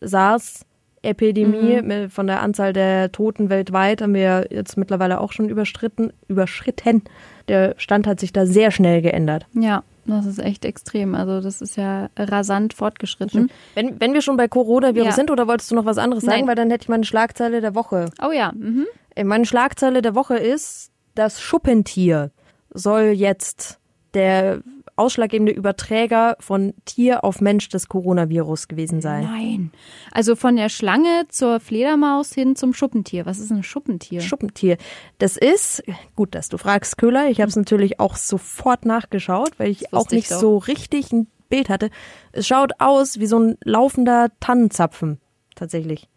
SARS 0.00 0.66
Epidemie 1.02 1.80
mhm. 1.80 2.10
von 2.10 2.26
der 2.26 2.42
Anzahl 2.42 2.72
der 2.72 3.10
Toten 3.10 3.48
weltweit 3.48 4.02
haben 4.02 4.12
wir 4.12 4.48
jetzt 4.50 4.76
mittlerweile 4.76 5.20
auch 5.20 5.32
schon 5.32 5.48
überschritten, 5.48 6.12
überschritten. 6.28 7.02
Der 7.48 7.74
Stand 7.78 8.06
hat 8.06 8.20
sich 8.20 8.32
da 8.32 8.44
sehr 8.44 8.70
schnell 8.70 9.00
geändert. 9.00 9.46
Ja, 9.54 9.82
das 10.16 10.26
ist 10.26 10.38
echt 10.38 10.64
extrem. 10.64 11.14
Also 11.14 11.40
das 11.40 11.60
ist 11.60 11.76
ja 11.76 12.08
rasant 12.18 12.74
fortgeschritten. 12.74 13.50
Wenn, 13.74 14.00
wenn 14.00 14.12
wir 14.12 14.22
schon 14.22 14.36
bei 14.36 14.48
Coronavirus 14.48 15.06
ja. 15.06 15.12
sind, 15.12 15.30
oder 15.30 15.46
wolltest 15.46 15.70
du 15.70 15.74
noch 15.74 15.84
was 15.84 15.98
anderes 15.98 16.24
sagen? 16.24 16.40
Nein. 16.40 16.48
Weil 16.48 16.54
dann 16.54 16.70
hätte 16.70 16.84
ich 16.84 16.88
meine 16.88 17.04
Schlagzeile 17.04 17.60
der 17.60 17.74
Woche. 17.74 18.10
Oh 18.26 18.32
ja. 18.32 18.52
Mhm. 18.52 18.86
Äh, 19.14 19.24
meine 19.24 19.46
Schlagzeile 19.46 20.02
der 20.02 20.14
Woche 20.14 20.36
ist, 20.36 20.90
das 21.14 21.40
Schuppentier 21.40 22.30
soll 22.72 23.12
jetzt 23.14 23.78
der 24.14 24.60
ausschlaggebende 25.00 25.52
Überträger 25.52 26.36
von 26.38 26.74
Tier 26.84 27.24
auf 27.24 27.40
Mensch 27.40 27.68
des 27.68 27.88
Coronavirus 27.88 28.68
gewesen 28.68 29.00
sein. 29.00 29.24
Nein. 29.24 29.72
Also 30.12 30.36
von 30.36 30.56
der 30.56 30.68
Schlange 30.68 31.24
zur 31.28 31.58
Fledermaus 31.60 32.32
hin 32.32 32.54
zum 32.56 32.74
Schuppentier. 32.74 33.26
Was 33.26 33.38
ist 33.38 33.50
ein 33.50 33.62
Schuppentier? 33.62 34.20
Schuppentier. 34.20 34.76
Das 35.18 35.36
ist, 35.36 35.82
gut, 36.14 36.34
dass 36.34 36.48
du 36.48 36.58
fragst, 36.58 36.98
Köhler. 36.98 37.28
Ich 37.30 37.40
habe 37.40 37.48
es 37.48 37.56
natürlich 37.56 37.98
auch 37.98 38.16
sofort 38.16 38.84
nachgeschaut, 38.84 39.58
weil 39.58 39.70
ich 39.70 39.92
auch 39.92 40.06
ich 40.06 40.12
nicht 40.12 40.30
doch. 40.30 40.38
so 40.40 40.58
richtig 40.58 41.12
ein 41.12 41.26
Bild 41.48 41.68
hatte. 41.68 41.90
Es 42.32 42.46
schaut 42.46 42.72
aus 42.78 43.18
wie 43.18 43.26
so 43.26 43.38
ein 43.38 43.58
laufender 43.64 44.30
Tannenzapfen, 44.38 45.18
tatsächlich. 45.56 46.08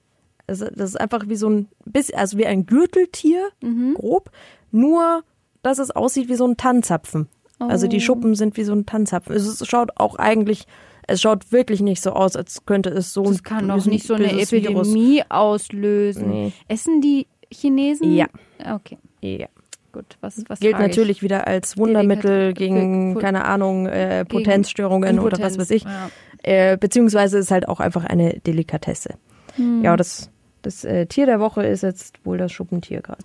Also 0.45 0.65
das 0.65 0.89
ist 0.91 0.99
einfach 0.99 1.27
wie 1.27 1.37
so 1.37 1.49
ein 1.49 1.69
bisschen, 1.85 2.19
also 2.19 2.37
wie 2.37 2.45
ein 2.45 2.65
Gürteltier, 2.65 3.49
Mhm. 3.63 3.93
grob, 3.95 4.29
nur 4.71 5.23
dass 5.61 5.79
es 5.79 5.91
aussieht 5.91 6.27
wie 6.29 6.35
so 6.35 6.45
ein 6.45 6.57
Tannenzapfen. 6.57 7.29
Also 7.69 7.85
Oh. 7.87 7.89
die 7.89 8.01
Schuppen 8.01 8.35
sind 8.35 8.57
wie 8.57 8.63
so 8.63 8.73
ein 8.73 8.85
Tannenzapfen. 8.85 9.35
Es 9.35 9.65
schaut 9.67 9.91
auch 9.97 10.15
eigentlich, 10.15 10.65
es 11.07 11.21
schaut 11.21 11.51
wirklich 11.51 11.81
nicht 11.81 12.01
so 12.01 12.11
aus, 12.11 12.35
als 12.35 12.65
könnte 12.65 12.89
es 12.89 13.13
so 13.13 13.23
das 13.23 13.37
ein 13.39 13.43
kann 13.43 13.67
doch 13.67 13.85
nicht 13.85 14.05
so 14.07 14.13
eine 14.13 14.27
böses 14.29 14.51
Virus- 14.51 14.87
Epidemie 14.87 15.23
auslösen. 15.29 16.29
Nee. 16.29 16.51
Essen 16.67 17.01
die 17.01 17.27
Chinesen? 17.51 18.13
Ja. 18.15 18.25
Okay, 18.73 18.97
Ja. 19.21 19.47
gut. 19.91 20.05
Was, 20.21 20.41
was 20.47 20.59
gilt 20.59 20.73
frage 20.75 20.85
ich? 20.85 20.91
natürlich 20.91 21.21
wieder 21.21 21.45
als 21.47 21.77
Wundermittel 21.77 22.53
gegen, 22.53 23.15
keine 23.19 23.45
Ahnung, 23.45 23.87
äh, 23.87 24.25
Potenzstörungen 24.25 25.19
oder 25.19 25.33
Impotenz, 25.37 25.57
was 25.57 25.59
weiß 25.59 25.71
ich. 25.71 25.83
ja. 25.83 26.09
Äh, 26.43 26.77
beziehungsweise 26.77 27.37
ist 27.37 27.51
halt 27.51 27.67
auch 27.69 27.79
einfach 27.79 28.03
eine 28.03 28.39
Delikatesse. 28.41 29.15
Hm. 29.55 29.81
Ja, 29.83 29.95
das, 29.95 30.29
das 30.61 30.83
äh, 30.83 31.05
Tier 31.05 31.25
der 31.25 31.39
Woche 31.39 31.63
ist 31.65 31.83
jetzt 31.83 32.25
wohl 32.25 32.37
das 32.37 32.51
Schuppentier 32.51 33.01
gerade. 33.01 33.23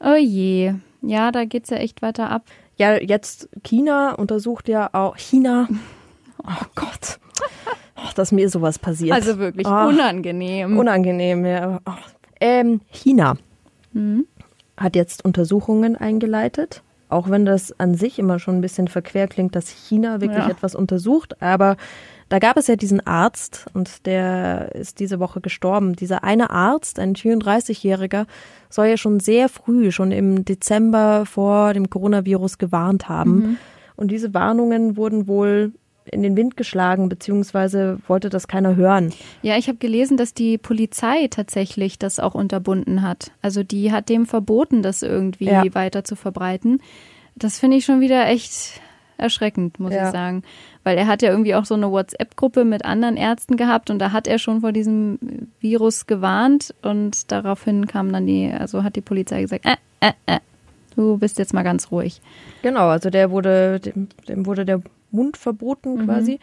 Oh 0.00 0.14
je. 0.14 0.74
Ja, 1.02 1.32
da 1.32 1.44
geht's 1.44 1.70
ja 1.70 1.78
echt 1.78 2.02
weiter 2.02 2.30
ab. 2.30 2.44
Ja, 2.76 3.00
jetzt 3.00 3.48
China 3.64 4.12
untersucht 4.14 4.68
ja 4.68 4.90
auch 4.92 5.16
China. 5.16 5.68
Oh 6.48 6.64
Gott. 6.76 7.18
Ach, 7.96 8.12
dass 8.12 8.30
mir 8.30 8.48
sowas 8.48 8.78
passiert. 8.78 9.12
Also 9.16 9.38
wirklich 9.38 9.66
Ah, 9.66 9.88
unangenehm. 9.88 10.78
Unangenehm, 10.78 11.44
ja. 11.44 11.80
Ähm, 12.40 12.82
China 12.92 13.36
Mhm. 13.92 14.26
hat 14.76 14.94
jetzt 14.94 15.24
Untersuchungen 15.24 15.96
eingeleitet. 15.96 16.82
Auch 17.08 17.30
wenn 17.30 17.44
das 17.44 17.78
an 17.78 17.94
sich 17.94 18.18
immer 18.18 18.38
schon 18.38 18.56
ein 18.56 18.60
bisschen 18.60 18.88
verquer 18.88 19.28
klingt, 19.28 19.54
dass 19.54 19.68
China 19.68 20.20
wirklich 20.20 20.44
Ja. 20.44 20.50
etwas 20.50 20.74
untersucht. 20.74 21.40
Aber 21.40 21.76
da 22.28 22.40
gab 22.40 22.56
es 22.56 22.66
ja 22.66 22.74
diesen 22.74 23.06
Arzt 23.06 23.66
und 23.74 24.06
der 24.06 24.74
ist 24.74 24.98
diese 24.98 25.20
Woche 25.20 25.40
gestorben. 25.40 25.94
Dieser 25.94 26.24
eine 26.24 26.50
Arzt, 26.50 26.98
ein 26.98 27.14
34-Jähriger, 27.14 28.26
soll 28.68 28.86
ja 28.86 28.96
schon 28.96 29.20
sehr 29.20 29.48
früh, 29.48 29.92
schon 29.92 30.10
im 30.10 30.44
Dezember 30.44 31.24
vor 31.26 31.72
dem 31.72 31.88
Coronavirus 31.88 32.58
gewarnt 32.58 33.08
haben. 33.08 33.58
Und 33.94 34.10
diese 34.10 34.34
Warnungen 34.34 34.96
wurden 34.96 35.28
wohl 35.28 35.72
in 36.10 36.22
den 36.22 36.36
Wind 36.36 36.56
geschlagen, 36.56 37.08
beziehungsweise 37.08 37.98
wollte 38.06 38.28
das 38.30 38.48
keiner 38.48 38.76
hören. 38.76 39.12
Ja, 39.42 39.56
ich 39.56 39.68
habe 39.68 39.78
gelesen, 39.78 40.16
dass 40.16 40.34
die 40.34 40.58
Polizei 40.58 41.28
tatsächlich 41.28 41.98
das 41.98 42.18
auch 42.18 42.34
unterbunden 42.34 43.02
hat. 43.02 43.32
Also 43.42 43.62
die 43.62 43.92
hat 43.92 44.08
dem 44.08 44.26
verboten, 44.26 44.82
das 44.82 45.02
irgendwie 45.02 45.46
Ja. 45.46 45.62
weiter 45.74 46.04
zu 46.04 46.16
verbreiten. 46.16 46.80
Das 47.34 47.58
finde 47.58 47.76
ich 47.76 47.84
schon 47.84 48.00
wieder 48.00 48.26
echt 48.28 48.80
erschreckend, 49.18 49.80
muss 49.80 49.92
Ja. 49.94 50.06
ich 50.06 50.12
sagen. 50.12 50.42
Weil 50.84 50.98
er 50.98 51.06
hat 51.06 51.22
ja 51.22 51.30
irgendwie 51.30 51.54
auch 51.54 51.64
so 51.64 51.74
eine 51.74 51.90
WhatsApp-Gruppe 51.90 52.64
mit 52.64 52.84
anderen 52.84 53.16
Ärzten 53.16 53.56
gehabt 53.56 53.90
und 53.90 53.98
da 53.98 54.12
hat 54.12 54.26
er 54.28 54.38
schon 54.38 54.60
vor 54.60 54.72
diesem 54.72 55.18
Virus 55.60 56.06
gewarnt 56.06 56.74
und 56.82 57.32
daraufhin 57.32 57.86
kam 57.86 58.12
dann 58.12 58.26
die, 58.26 58.50
also 58.52 58.84
hat 58.84 58.94
die 58.96 59.00
Polizei 59.00 59.42
gesagt, 59.42 59.64
äh, 59.66 59.76
äh, 60.00 60.12
äh, 60.26 60.38
du 60.94 61.16
bist 61.18 61.38
jetzt 61.38 61.54
mal 61.54 61.62
ganz 61.62 61.90
ruhig. 61.90 62.20
Genau, 62.62 62.88
also 62.88 63.10
der 63.10 63.30
wurde, 63.30 63.80
dem, 63.80 64.08
dem 64.28 64.46
wurde 64.46 64.64
der 64.64 64.82
Mund 65.10 65.36
verboten 65.36 66.04
quasi, 66.04 66.40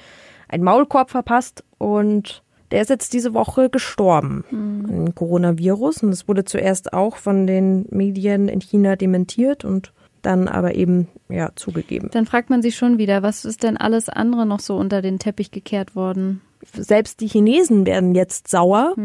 ein 0.48 0.64
Maulkorb 0.64 1.10
verpasst 1.10 1.64
und 1.78 2.44
der 2.72 2.82
ist 2.82 2.90
jetzt 2.90 3.14
diese 3.14 3.34
Woche 3.36 3.70
gestorben 3.70 4.44
an 4.52 5.06
dem 5.06 5.16
Coronavirus 5.16 6.04
und 6.04 6.10
es 6.10 6.28
wurde 6.28 6.44
zuerst 6.44 6.92
auch 6.92 7.18
von 7.18 7.46
den 7.46 7.86
Medien 7.92 8.48
in 8.48 8.62
China 8.62 8.96
dementiert 8.96 9.64
und 9.64 9.94
dann 10.24 10.48
aber 10.48 10.74
eben 10.74 11.08
ja 11.30 11.52
zugegeben. 11.56 12.10
Dann 12.12 12.26
fragt 12.26 12.50
man 12.50 12.62
sich 12.62 12.76
schon 12.76 12.98
wieder, 12.98 13.22
was 13.22 13.46
ist 13.46 13.62
denn 13.62 13.78
alles 13.78 14.10
andere 14.10 14.46
noch 14.46 14.60
so 14.60 14.76
unter 14.76 15.02
den 15.02 15.20
Teppich 15.20 15.52
gekehrt 15.52 15.96
worden? 15.96 16.42
Selbst 16.72 17.20
die 17.20 17.28
Chinesen 17.28 17.86
werden 17.86 18.16
jetzt 18.16 18.48
sauer, 18.48 18.96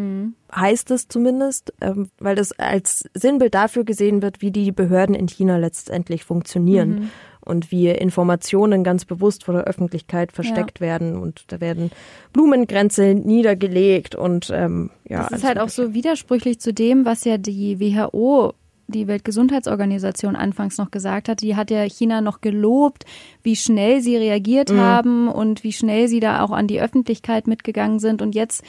heißt 0.55 0.92
es 0.92 1.09
zumindest, 1.09 1.75
ähm, 1.81 2.09
weil 2.21 2.37
das 2.37 2.53
als 2.53 3.11
Sinnbild 3.14 3.53
dafür 3.53 3.85
gesehen 3.85 4.23
wird, 4.23 4.40
wie 4.40 4.53
die 4.53 4.71
Behörden 4.71 5.16
in 5.16 5.27
China 5.27 5.57
letztendlich 5.57 6.25
funktionieren. 6.25 7.11
Und 7.49 7.71
wie 7.73 7.89
Informationen 7.89 8.85
ganz 8.85 9.07
bewusst 9.07 9.45
vor 9.45 9.55
der 9.55 9.65
Öffentlichkeit 9.65 10.33
versteckt 10.33 10.83
werden 10.83 11.17
und 11.17 11.45
da 11.49 11.63
werden 11.63 11.91
Blumengrenze 12.35 13.15
niedergelegt 13.15 14.15
und 14.15 14.51
ähm, 14.55 14.91
ja. 15.09 15.27
Das 15.31 15.41
ist 15.41 15.47
halt 15.47 15.59
auch 15.59 15.71
so 15.71 15.95
widersprüchlich 15.95 16.61
zu 16.61 16.75
dem, 16.75 17.07
was 17.07 17.25
ja 17.25 17.39
die 17.39 17.81
WHO, 17.81 18.53
die 18.87 19.07
Weltgesundheitsorganisation, 19.07 20.37
anfangs 20.37 20.77
noch 20.79 20.91
gesagt 20.91 21.29
hat. 21.29 21.41
Die 21.43 21.57
hat 21.57 21.71
ja 21.71 21.83
China 21.85 22.21
noch 22.21 22.41
gelobt, 22.41 23.05
wie 23.43 23.57
schnell 23.57 24.01
sie 24.03 24.17
reagiert 24.17 24.71
haben 24.73 25.29
und 25.29 25.65
wie 25.65 25.73
schnell 25.73 26.09
sie 26.09 26.21
da 26.21 26.43
auch 26.43 26.51
an 26.51 26.67
die 26.67 26.81
Öffentlichkeit 26.81 27.47
mitgegangen 27.47 27.99
sind. 27.99 28.23
Und 28.23 28.35
jetzt, 28.35 28.63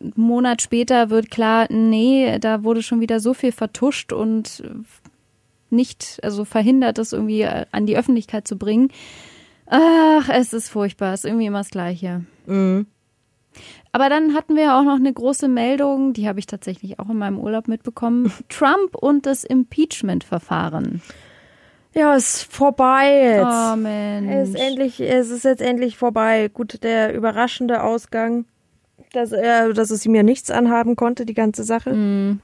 einen 0.00 0.12
Monat 0.16 0.62
später, 0.62 1.10
wird 1.10 1.30
klar, 1.30 1.66
nee, 1.70 2.38
da 2.40 2.64
wurde 2.64 2.82
schon 2.82 3.00
wieder 3.00 3.20
so 3.20 3.34
viel 3.34 3.52
vertuscht 3.52 4.12
und 4.12 4.62
nicht, 5.74 6.18
also 6.22 6.44
verhindert, 6.44 6.98
das 6.98 7.12
irgendwie 7.12 7.42
äh, 7.42 7.66
an 7.72 7.86
die 7.86 7.96
Öffentlichkeit 7.96 8.48
zu 8.48 8.56
bringen. 8.56 8.88
Ach, 9.66 10.28
es 10.28 10.52
ist 10.52 10.68
furchtbar, 10.68 11.12
es 11.14 11.20
ist 11.24 11.30
irgendwie 11.30 11.46
immer 11.46 11.58
das 11.58 11.70
Gleiche. 11.70 12.24
Mhm. 12.46 12.86
Aber 13.92 14.08
dann 14.08 14.34
hatten 14.34 14.56
wir 14.56 14.74
auch 14.76 14.82
noch 14.82 14.96
eine 14.96 15.12
große 15.12 15.46
Meldung, 15.48 16.12
die 16.12 16.28
habe 16.28 16.40
ich 16.40 16.46
tatsächlich 16.46 16.98
auch 16.98 17.08
in 17.08 17.16
meinem 17.18 17.38
Urlaub 17.38 17.68
mitbekommen. 17.68 18.32
Trump 18.48 18.96
und 18.96 19.26
das 19.26 19.44
Impeachment-Verfahren. 19.44 21.00
Ja, 21.94 22.16
ist 22.16 22.42
vorbei 22.52 23.36
jetzt. 23.36 23.44
Oh 23.46 23.74
Es 23.74 23.76
Mensch. 23.76 24.48
ist 24.48 24.54
endlich, 24.56 25.00
es 25.00 25.30
ist 25.30 25.44
jetzt 25.44 25.62
endlich 25.62 25.96
vorbei. 25.96 26.50
Gut, 26.52 26.82
der 26.82 27.14
überraschende 27.14 27.84
Ausgang, 27.84 28.46
dass 29.12 29.30
er, 29.30 29.72
dass 29.72 29.90
es 29.90 30.04
ihm 30.04 30.16
ja 30.16 30.24
nichts 30.24 30.50
anhaben 30.50 30.96
konnte, 30.96 31.24
die 31.24 31.34
ganze 31.34 31.62
Sache. 31.62 32.38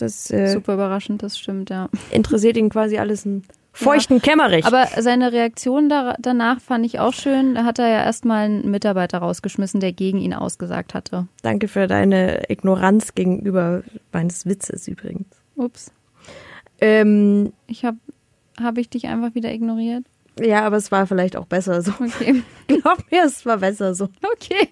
Das 0.00 0.30
äh, 0.30 0.48
Super 0.48 0.74
überraschend, 0.74 1.22
das 1.22 1.38
stimmt, 1.38 1.70
ja. 1.70 1.88
interessiert 2.10 2.56
ihn 2.56 2.68
quasi 2.70 2.98
alles 2.98 3.26
einen 3.26 3.44
feuchten 3.72 4.20
Kämmerich. 4.20 4.64
Aber 4.64 4.86
seine 5.00 5.32
Reaktion 5.32 5.88
da, 5.88 6.16
danach 6.18 6.60
fand 6.60 6.84
ich 6.84 6.98
auch 6.98 7.12
schön. 7.12 7.54
Da 7.54 7.64
hat 7.64 7.78
er 7.78 7.88
ja 7.88 8.04
erstmal 8.04 8.46
einen 8.46 8.70
Mitarbeiter 8.70 9.18
rausgeschmissen, 9.18 9.80
der 9.80 9.92
gegen 9.92 10.18
ihn 10.18 10.34
ausgesagt 10.34 10.94
hatte. 10.94 11.28
Danke 11.42 11.68
für 11.68 11.86
deine 11.86 12.50
Ignoranz 12.50 13.14
gegenüber 13.14 13.82
meines 14.12 14.46
Witzes 14.46 14.88
übrigens. 14.88 15.26
Ups. 15.56 15.92
Ähm, 16.80 17.52
Ich 17.66 17.84
habe 17.84 17.98
hab 18.60 18.78
ich 18.78 18.88
dich 18.88 19.06
einfach 19.06 19.34
wieder 19.34 19.52
ignoriert. 19.52 20.04
ja, 20.40 20.62
aber 20.64 20.76
es 20.76 20.90
war 20.90 21.06
vielleicht 21.06 21.36
auch 21.36 21.46
besser 21.46 21.82
so. 21.82 21.92
Okay. 22.00 22.42
Glaub 22.66 22.98
mir, 23.10 23.24
es 23.24 23.44
war 23.46 23.58
besser 23.58 23.94
so. 23.94 24.08
Okay. 24.34 24.68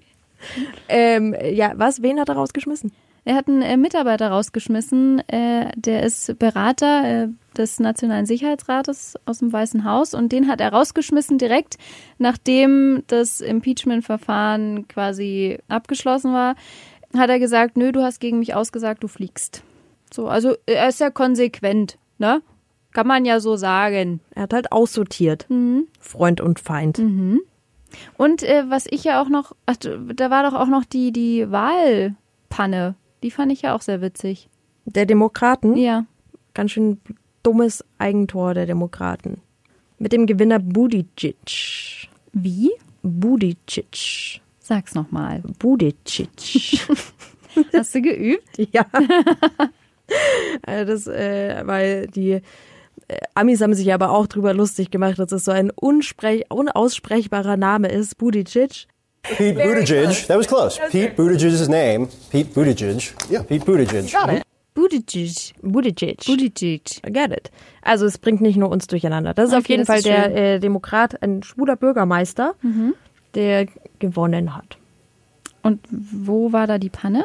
Ähm, 0.89 1.35
ja, 1.53 1.73
was? 1.77 2.01
Wen 2.03 2.19
hat 2.21 2.29
er 2.29 2.37
rausgeschmissen? 2.37 2.93
Er 3.29 3.35
hat 3.35 3.47
einen 3.47 3.61
äh, 3.61 3.77
Mitarbeiter 3.77 4.31
rausgeschmissen, 4.31 5.19
äh, 5.29 5.71
der 5.77 6.03
ist 6.03 6.39
Berater 6.39 7.25
äh, 7.25 7.29
des 7.59 7.79
Nationalen 7.79 8.25
Sicherheitsrates 8.25 9.17
aus 9.27 9.41
dem 9.41 9.53
Weißen 9.53 9.85
Haus 9.85 10.15
und 10.15 10.33
den 10.33 10.49
hat 10.49 10.63
er 10.63 10.73
rausgeschmissen 10.73 11.37
direkt, 11.37 11.77
nachdem 12.17 13.03
das 13.07 13.43
Impeachment-Verfahren 13.43 14.89
quasi 14.89 15.59
abgeschlossen 15.69 16.33
war, 16.33 16.55
hat 17.15 17.29
er 17.29 17.39
gesagt, 17.39 17.77
nö, 17.77 17.93
du 17.93 18.03
hast 18.03 18.19
gegen 18.21 18.39
mich 18.39 18.55
ausgesagt, 18.55 19.03
du 19.03 19.09
fliegst. 19.09 19.63
So, 20.11 20.29
also 20.29 20.55
er 20.65 20.89
ist 20.89 21.01
ja 21.01 21.11
konsequent, 21.11 21.99
ne? 22.17 22.41
Kann 22.93 23.07
man 23.07 23.27
ja 23.27 23.41
so 23.41 23.57
sagen. 23.57 24.21
Er 24.35 24.45
hat 24.45 24.55
halt 24.55 24.73
aussortiert. 24.73 25.45
Freund 26.01 26.41
und 26.41 26.61
Feind. 26.61 26.99
Und 28.17 28.43
äh, 28.43 28.65
was 28.71 28.87
ich 28.89 29.05
ja 29.05 29.21
auch 29.21 29.29
noch, 29.29 29.55
ach, 29.67 29.77
da 29.77 30.31
war 30.31 30.51
doch 30.51 30.59
auch 30.59 30.69
noch 30.69 30.87
die, 30.87 31.13
die 31.13 31.51
Wahlpanne. 31.51 32.95
Die 33.23 33.31
fand 33.31 33.53
ich 33.53 33.63
ja 33.63 33.75
auch 33.75 33.83
sehr 33.83 34.01
witzig. 34.01 34.49
Der 34.85 35.07
Demokraten. 35.07 35.77
Ja. 35.77 36.07
Ganz 36.55 36.73
schön 36.73 37.01
dummes 37.43 37.85
Eigentor 37.99 38.55
der 38.55 38.67
Demokraten. 38.67 39.41
Mit 39.99 40.13
dem 40.13 40.27
Gewinner 40.27 40.59
Budicic. 40.59 42.09
Wie? 42.33 42.71
Budicic. 43.03 44.41
Sag's 44.59 44.95
nochmal. 44.95 45.43
Budicic. 45.59 46.87
Hast 47.73 47.95
du 47.95 48.03
geübt? 48.03 48.49
ja. 48.73 48.87
Äh, 50.63 50.87
das, 50.87 51.07
äh, 51.07 51.61
weil 51.67 52.07
die 52.07 52.31
äh, 52.31 52.41
Amis 53.35 53.61
haben 53.61 53.75
sich 53.75 53.93
aber 53.93 54.11
auch 54.11 54.27
drüber 54.27 54.55
lustig 54.55 54.91
gemacht, 54.91 55.19
dass 55.19 55.33
es 55.33 55.45
so 55.45 55.51
ein 55.51 55.71
unaussprechbarer 55.71 57.59
Name 57.59 57.89
ist. 57.89 58.17
Budicic. 58.17 58.87
Pete 59.37 59.55
Buttigieg. 59.57 60.27
That 60.27 60.39
was 60.39 60.47
close. 60.47 60.79
Pete 60.91 61.15
Buttigieg's 61.17 61.69
name. 61.69 62.09
Pete 62.31 62.53
Buttigieg. 62.55 63.15
Yeah. 63.31 63.43
Pete 63.43 63.65
Buttigieg. 63.65 64.13
Got 64.13 64.33
it. 64.33 64.43
Buttigieg. 64.75 65.55
Buttigieg. 65.63 66.25
Buttigieg. 66.25 67.03
Get 67.13 67.33
it. 67.33 67.51
Also 67.83 68.07
es 68.07 68.19
bringt 68.19 68.41
nicht 68.41 68.57
nur 68.57 68.71
uns 68.71 68.87
durcheinander. 68.87 69.35
Das 69.35 69.49
ist 69.49 69.55
auf 69.55 69.61
Okay, 69.65 69.73
jeden 69.75 69.85
das 69.87 69.89
Fall 69.89 70.03
der 70.03 70.35
äh, 70.55 70.61
Demokrat, 70.61 71.23
ein 71.23 71.43
schwuler 71.43 71.77
Bürgermeister, 71.77 72.55
der 73.35 73.67
gewonnen 73.99 74.57
hat. 74.57 74.79
Und 75.63 75.81
wo 75.91 76.53
war 76.53 76.67
da 76.67 76.79
die 76.79 76.91
Panne? 76.91 77.25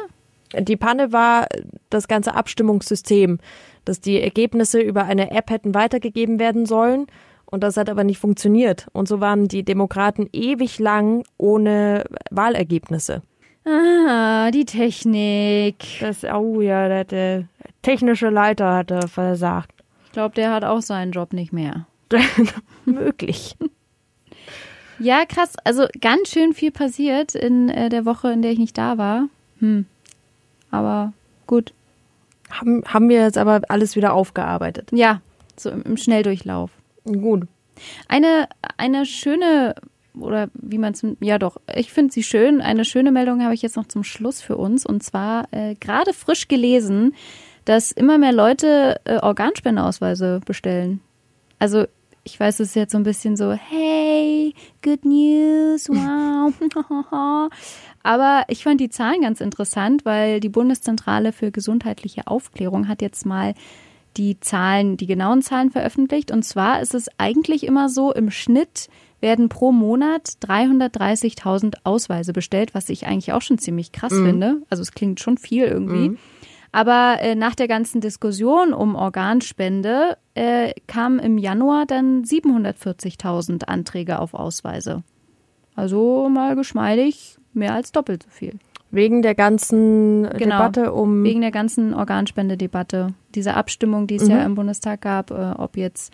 Die 0.58 0.76
Panne 0.76 1.12
war 1.12 1.46
das 1.90 2.08
ganze 2.08 2.34
Abstimmungssystem, 2.34 3.38
dass 3.84 4.00
die 4.00 4.20
Ergebnisse 4.20 4.80
über 4.80 5.04
eine 5.04 5.30
App 5.30 5.50
hätten 5.50 5.74
weitergegeben 5.74 6.38
werden 6.38 6.66
sollen. 6.66 7.06
Und 7.54 7.62
das 7.62 7.76
hat 7.76 7.88
aber 7.88 8.02
nicht 8.02 8.18
funktioniert. 8.18 8.88
Und 8.92 9.06
so 9.06 9.20
waren 9.20 9.46
die 9.46 9.62
Demokraten 9.62 10.28
ewig 10.32 10.80
lang 10.80 11.22
ohne 11.38 12.02
Wahlergebnisse. 12.32 13.22
Ah, 13.64 14.50
die 14.50 14.64
Technik. 14.64 15.76
Das, 16.00 16.24
oh 16.24 16.60
ja, 16.60 16.88
der, 16.88 17.04
der 17.04 17.44
technische 17.82 18.28
Leiter 18.28 18.74
hatte 18.74 19.06
versagt. 19.06 19.70
Ich 20.06 20.10
glaube, 20.10 20.34
der 20.34 20.50
hat 20.50 20.64
auch 20.64 20.82
seinen 20.82 21.12
Job 21.12 21.32
nicht 21.32 21.52
mehr. 21.52 21.86
Möglich. 22.86 23.56
Ja, 24.98 25.24
krass. 25.24 25.52
Also 25.62 25.86
ganz 26.00 26.30
schön 26.30 26.54
viel 26.54 26.72
passiert 26.72 27.36
in 27.36 27.68
äh, 27.68 27.88
der 27.88 28.04
Woche, 28.04 28.32
in 28.32 28.42
der 28.42 28.50
ich 28.50 28.58
nicht 28.58 28.76
da 28.76 28.98
war. 28.98 29.28
Hm. 29.60 29.86
Aber 30.72 31.12
gut. 31.46 31.72
Haben, 32.50 32.82
haben 32.84 33.08
wir 33.08 33.22
jetzt 33.22 33.38
aber 33.38 33.60
alles 33.68 33.94
wieder 33.94 34.12
aufgearbeitet. 34.12 34.90
Ja, 34.92 35.20
so 35.56 35.70
im, 35.70 35.82
im 35.82 35.96
Schnelldurchlauf. 35.96 36.72
Gut. 37.04 37.46
Eine, 38.08 38.48
eine 38.76 39.06
schöne, 39.06 39.74
oder 40.18 40.48
wie 40.54 40.78
man 40.78 40.92
es, 40.92 41.04
ja 41.20 41.38
doch, 41.38 41.56
ich 41.74 41.92
finde 41.92 42.12
sie 42.12 42.22
schön. 42.22 42.60
Eine 42.60 42.84
schöne 42.84 43.12
Meldung 43.12 43.42
habe 43.42 43.54
ich 43.54 43.62
jetzt 43.62 43.76
noch 43.76 43.88
zum 43.88 44.04
Schluss 44.04 44.40
für 44.40 44.56
uns. 44.56 44.86
Und 44.86 45.02
zwar 45.02 45.48
äh, 45.52 45.74
gerade 45.74 46.12
frisch 46.12 46.48
gelesen, 46.48 47.14
dass 47.64 47.92
immer 47.92 48.18
mehr 48.18 48.32
Leute 48.32 49.00
äh, 49.04 49.18
Organspendeausweise 49.18 50.40
bestellen. 50.44 51.00
Also 51.58 51.86
ich 52.24 52.40
weiß, 52.40 52.60
es 52.60 52.70
ist 52.70 52.74
jetzt 52.74 52.92
so 52.92 52.98
ein 52.98 53.04
bisschen 53.04 53.36
so, 53.36 53.52
hey, 53.52 54.54
good 54.82 55.04
news, 55.04 55.88
wow. 55.88 56.52
Aber 58.02 58.44
ich 58.48 58.64
fand 58.64 58.80
die 58.80 58.88
Zahlen 58.88 59.20
ganz 59.20 59.40
interessant, 59.40 60.04
weil 60.04 60.40
die 60.40 60.48
Bundeszentrale 60.48 61.32
für 61.32 61.50
gesundheitliche 61.50 62.26
Aufklärung 62.26 62.88
hat 62.88 63.02
jetzt 63.02 63.26
mal 63.26 63.54
die 64.16 64.40
Zahlen, 64.40 64.96
die 64.96 65.06
genauen 65.06 65.42
Zahlen 65.42 65.70
veröffentlicht. 65.70 66.30
Und 66.30 66.44
zwar 66.44 66.80
ist 66.80 66.94
es 66.94 67.08
eigentlich 67.18 67.64
immer 67.64 67.88
so, 67.88 68.12
im 68.12 68.30
Schnitt 68.30 68.88
werden 69.20 69.48
pro 69.48 69.72
Monat 69.72 70.32
330.000 70.46 71.76
Ausweise 71.84 72.32
bestellt, 72.32 72.74
was 72.74 72.88
ich 72.88 73.06
eigentlich 73.06 73.32
auch 73.32 73.42
schon 73.42 73.58
ziemlich 73.58 73.90
krass 73.92 74.12
finde. 74.12 74.62
Also 74.68 74.82
es 74.82 74.92
klingt 74.92 75.20
schon 75.20 75.38
viel 75.38 75.64
irgendwie. 75.64 76.10
Aber 76.72 77.18
äh, 77.20 77.34
nach 77.36 77.54
der 77.54 77.68
ganzen 77.68 78.00
Diskussion 78.00 78.72
um 78.72 78.96
Organspende 78.96 80.18
äh, 80.34 80.72
kamen 80.88 81.20
im 81.20 81.38
Januar 81.38 81.86
dann 81.86 82.24
740.000 82.24 83.64
Anträge 83.64 84.18
auf 84.18 84.34
Ausweise. 84.34 85.04
Also 85.76 86.28
mal 86.28 86.56
geschmeidig 86.56 87.38
mehr 87.52 87.74
als 87.74 87.92
doppelt 87.92 88.24
so 88.24 88.30
viel. 88.30 88.58
Wegen 88.94 89.22
der 89.22 89.34
ganzen 89.34 90.22
Genau. 90.22 90.38
Debatte 90.38 90.92
um. 90.92 91.24
Wegen 91.24 91.40
der 91.40 91.50
ganzen 91.50 91.94
Organspendedebatte, 91.94 93.08
dieser 93.34 93.56
Abstimmung, 93.56 94.06
die 94.06 94.16
es 94.16 94.28
ja 94.28 94.44
im 94.44 94.54
Bundestag 94.54 95.00
gab, 95.00 95.30
äh, 95.30 95.52
ob 95.56 95.76
jetzt 95.76 96.12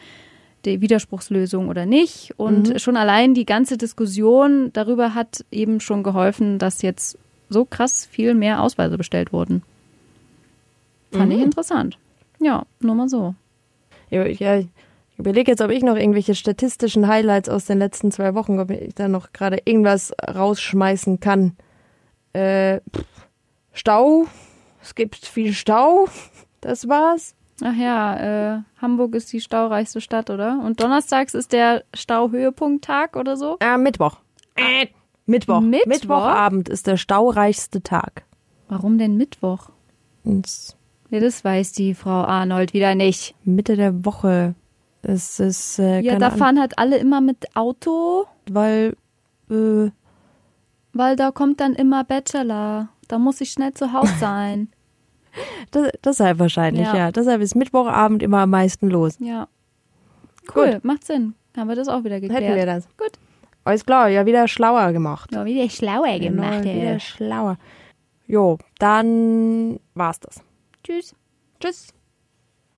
die 0.65 0.81
Widerspruchslösung 0.81 1.69
oder 1.69 1.85
nicht. 1.87 2.33
Und 2.39 2.81
schon 2.81 2.97
allein 2.97 3.35
die 3.35 3.45
ganze 3.47 3.77
Diskussion 3.77 4.71
darüber 4.73 5.15
hat 5.15 5.45
eben 5.51 5.81
schon 5.81 6.03
geholfen, 6.03 6.59
dass 6.59 6.83
jetzt 6.83 7.19
so 7.51 7.65
krass 7.65 8.07
viel 8.11 8.35
mehr 8.35 8.63
Ausweise 8.63 8.97
bestellt 8.97 9.33
wurden. 9.33 9.63
Fand 11.13 11.33
ich 11.33 11.41
interessant. 11.41 11.99
Ja, 12.41 12.65
nur 12.81 12.95
mal 12.95 13.09
so. 13.09 13.35
Ja, 14.11 14.27
ja, 14.27 14.59
ich 14.59 14.69
überlege 15.19 15.51
jetzt, 15.51 15.61
ob 15.61 15.71
ich 15.71 15.83
noch 15.83 15.97
irgendwelche 15.97 16.35
statistischen 16.35 17.09
Highlights 17.09 17.49
aus 17.49 17.67
den 17.67 17.79
letzten 17.79 18.11
zwei 18.11 18.35
Wochen, 18.35 18.59
ob 18.59 18.71
ich 18.71 18.95
da 18.95 19.09
noch 19.09 19.33
gerade 19.33 19.59
irgendwas 19.65 20.13
rausschmeißen 20.35 21.21
kann. 21.21 21.57
Äh, 22.33 22.81
Stau. 23.73 24.27
Es 24.83 24.95
gibt 24.95 25.17
viel 25.17 25.53
Stau. 25.53 26.09
Das 26.63 26.87
war's. 26.89 27.35
Ach 27.65 27.75
ja, 27.75 28.57
äh, 28.57 28.61
Hamburg 28.83 29.15
ist 29.15 29.33
die 29.33 29.41
staureichste 29.41 30.03
Stadt, 30.03 30.29
oder? 30.29 30.61
Und 30.63 30.79
donnerstags 30.83 31.33
ist 31.33 31.53
der 31.55 31.85
Stauhöhepunkttag 31.95 33.17
oder 33.17 33.39
so? 33.39 33.57
Äh, 33.61 33.79
Mittwoch. 33.79 34.19
Äh, 34.57 34.89
Mittwoch. 35.25 35.61
Mittwoch? 35.63 35.87
Mittwochabend 35.87 36.69
ist 36.69 36.87
der 36.87 36.99
staureichste 36.99 37.83
Tag. 37.83 38.25
Warum 38.69 38.99
denn 38.99 39.17
Mittwoch? 39.17 39.71
Und 40.23 40.45
s- 40.47 40.77
Ja, 41.09 41.21
das 41.21 41.43
weiß 41.45 41.73
die 41.73 41.95
Frau 41.95 42.25
Arnold 42.25 42.75
wieder 42.75 42.95
nicht. 42.95 43.35
Mitte 43.45 43.77
der 43.77 44.05
Woche. 44.05 44.55
Es 45.01 45.41
ist, 45.41 45.79
äh, 45.79 46.01
Ja, 46.01 46.19
da 46.19 46.31
fahren 46.31 46.61
halt 46.61 46.79
alle 46.79 46.99
immer 46.99 47.23
mit 47.23 47.57
Auto, 47.57 48.27
weil, 48.51 48.97
äh, 49.51 49.89
weil 50.93 51.17
da 51.17 51.31
kommt 51.31 51.61
dann 51.61 51.75
immer 51.75 52.05
Bachelor. 52.05 52.89
Da 53.09 53.19
muss 53.19 53.41
ich 53.41 53.51
schnell 53.51 53.75
zu 53.75 53.93
Hause 53.93 54.13
sein. 54.21 54.69
das, 55.71 55.91
deshalb 56.05 56.39
wahrscheinlich, 56.39 56.87
Ja. 56.87 56.97
ja. 56.97 57.13
Deshalb 57.13 57.41
ist 57.41 57.55
Mittwochabend 57.55 58.23
immer 58.23 58.39
am 58.41 58.51
meisten 58.51 58.89
los. 58.91 59.17
ja. 59.21 59.49
Cool, 60.57 60.81
macht 60.83 61.05
Sinn. 61.05 61.35
Haben 61.57 61.69
wir 61.69 61.77
das 61.77 61.87
auch 61.87 62.03
wieder 62.03 62.21
geklärt. 62.21 62.43
Hätten 62.43 62.57
wir 62.57 62.67
das. 62.67 62.89
Gut. 62.97 63.13
Alles 63.63 63.85
klar, 63.85 64.09
ja, 64.09 64.27
wieder 64.27 64.49
schlauer 64.49 64.91
gemacht. 64.93 65.31
Ja, 65.33 65.45
wieder 65.45 65.69
schlauer 65.69 66.19
gemacht. 66.19 66.63
Genau, 66.63 66.75
wieder 66.83 66.99
schlauer. 66.99 67.57
Jo, 68.27 68.59
dann 68.79 69.79
war's 69.95 70.19
das. 70.19 70.41
Tschüss. 70.83 71.15
Tschüss. 71.61 71.89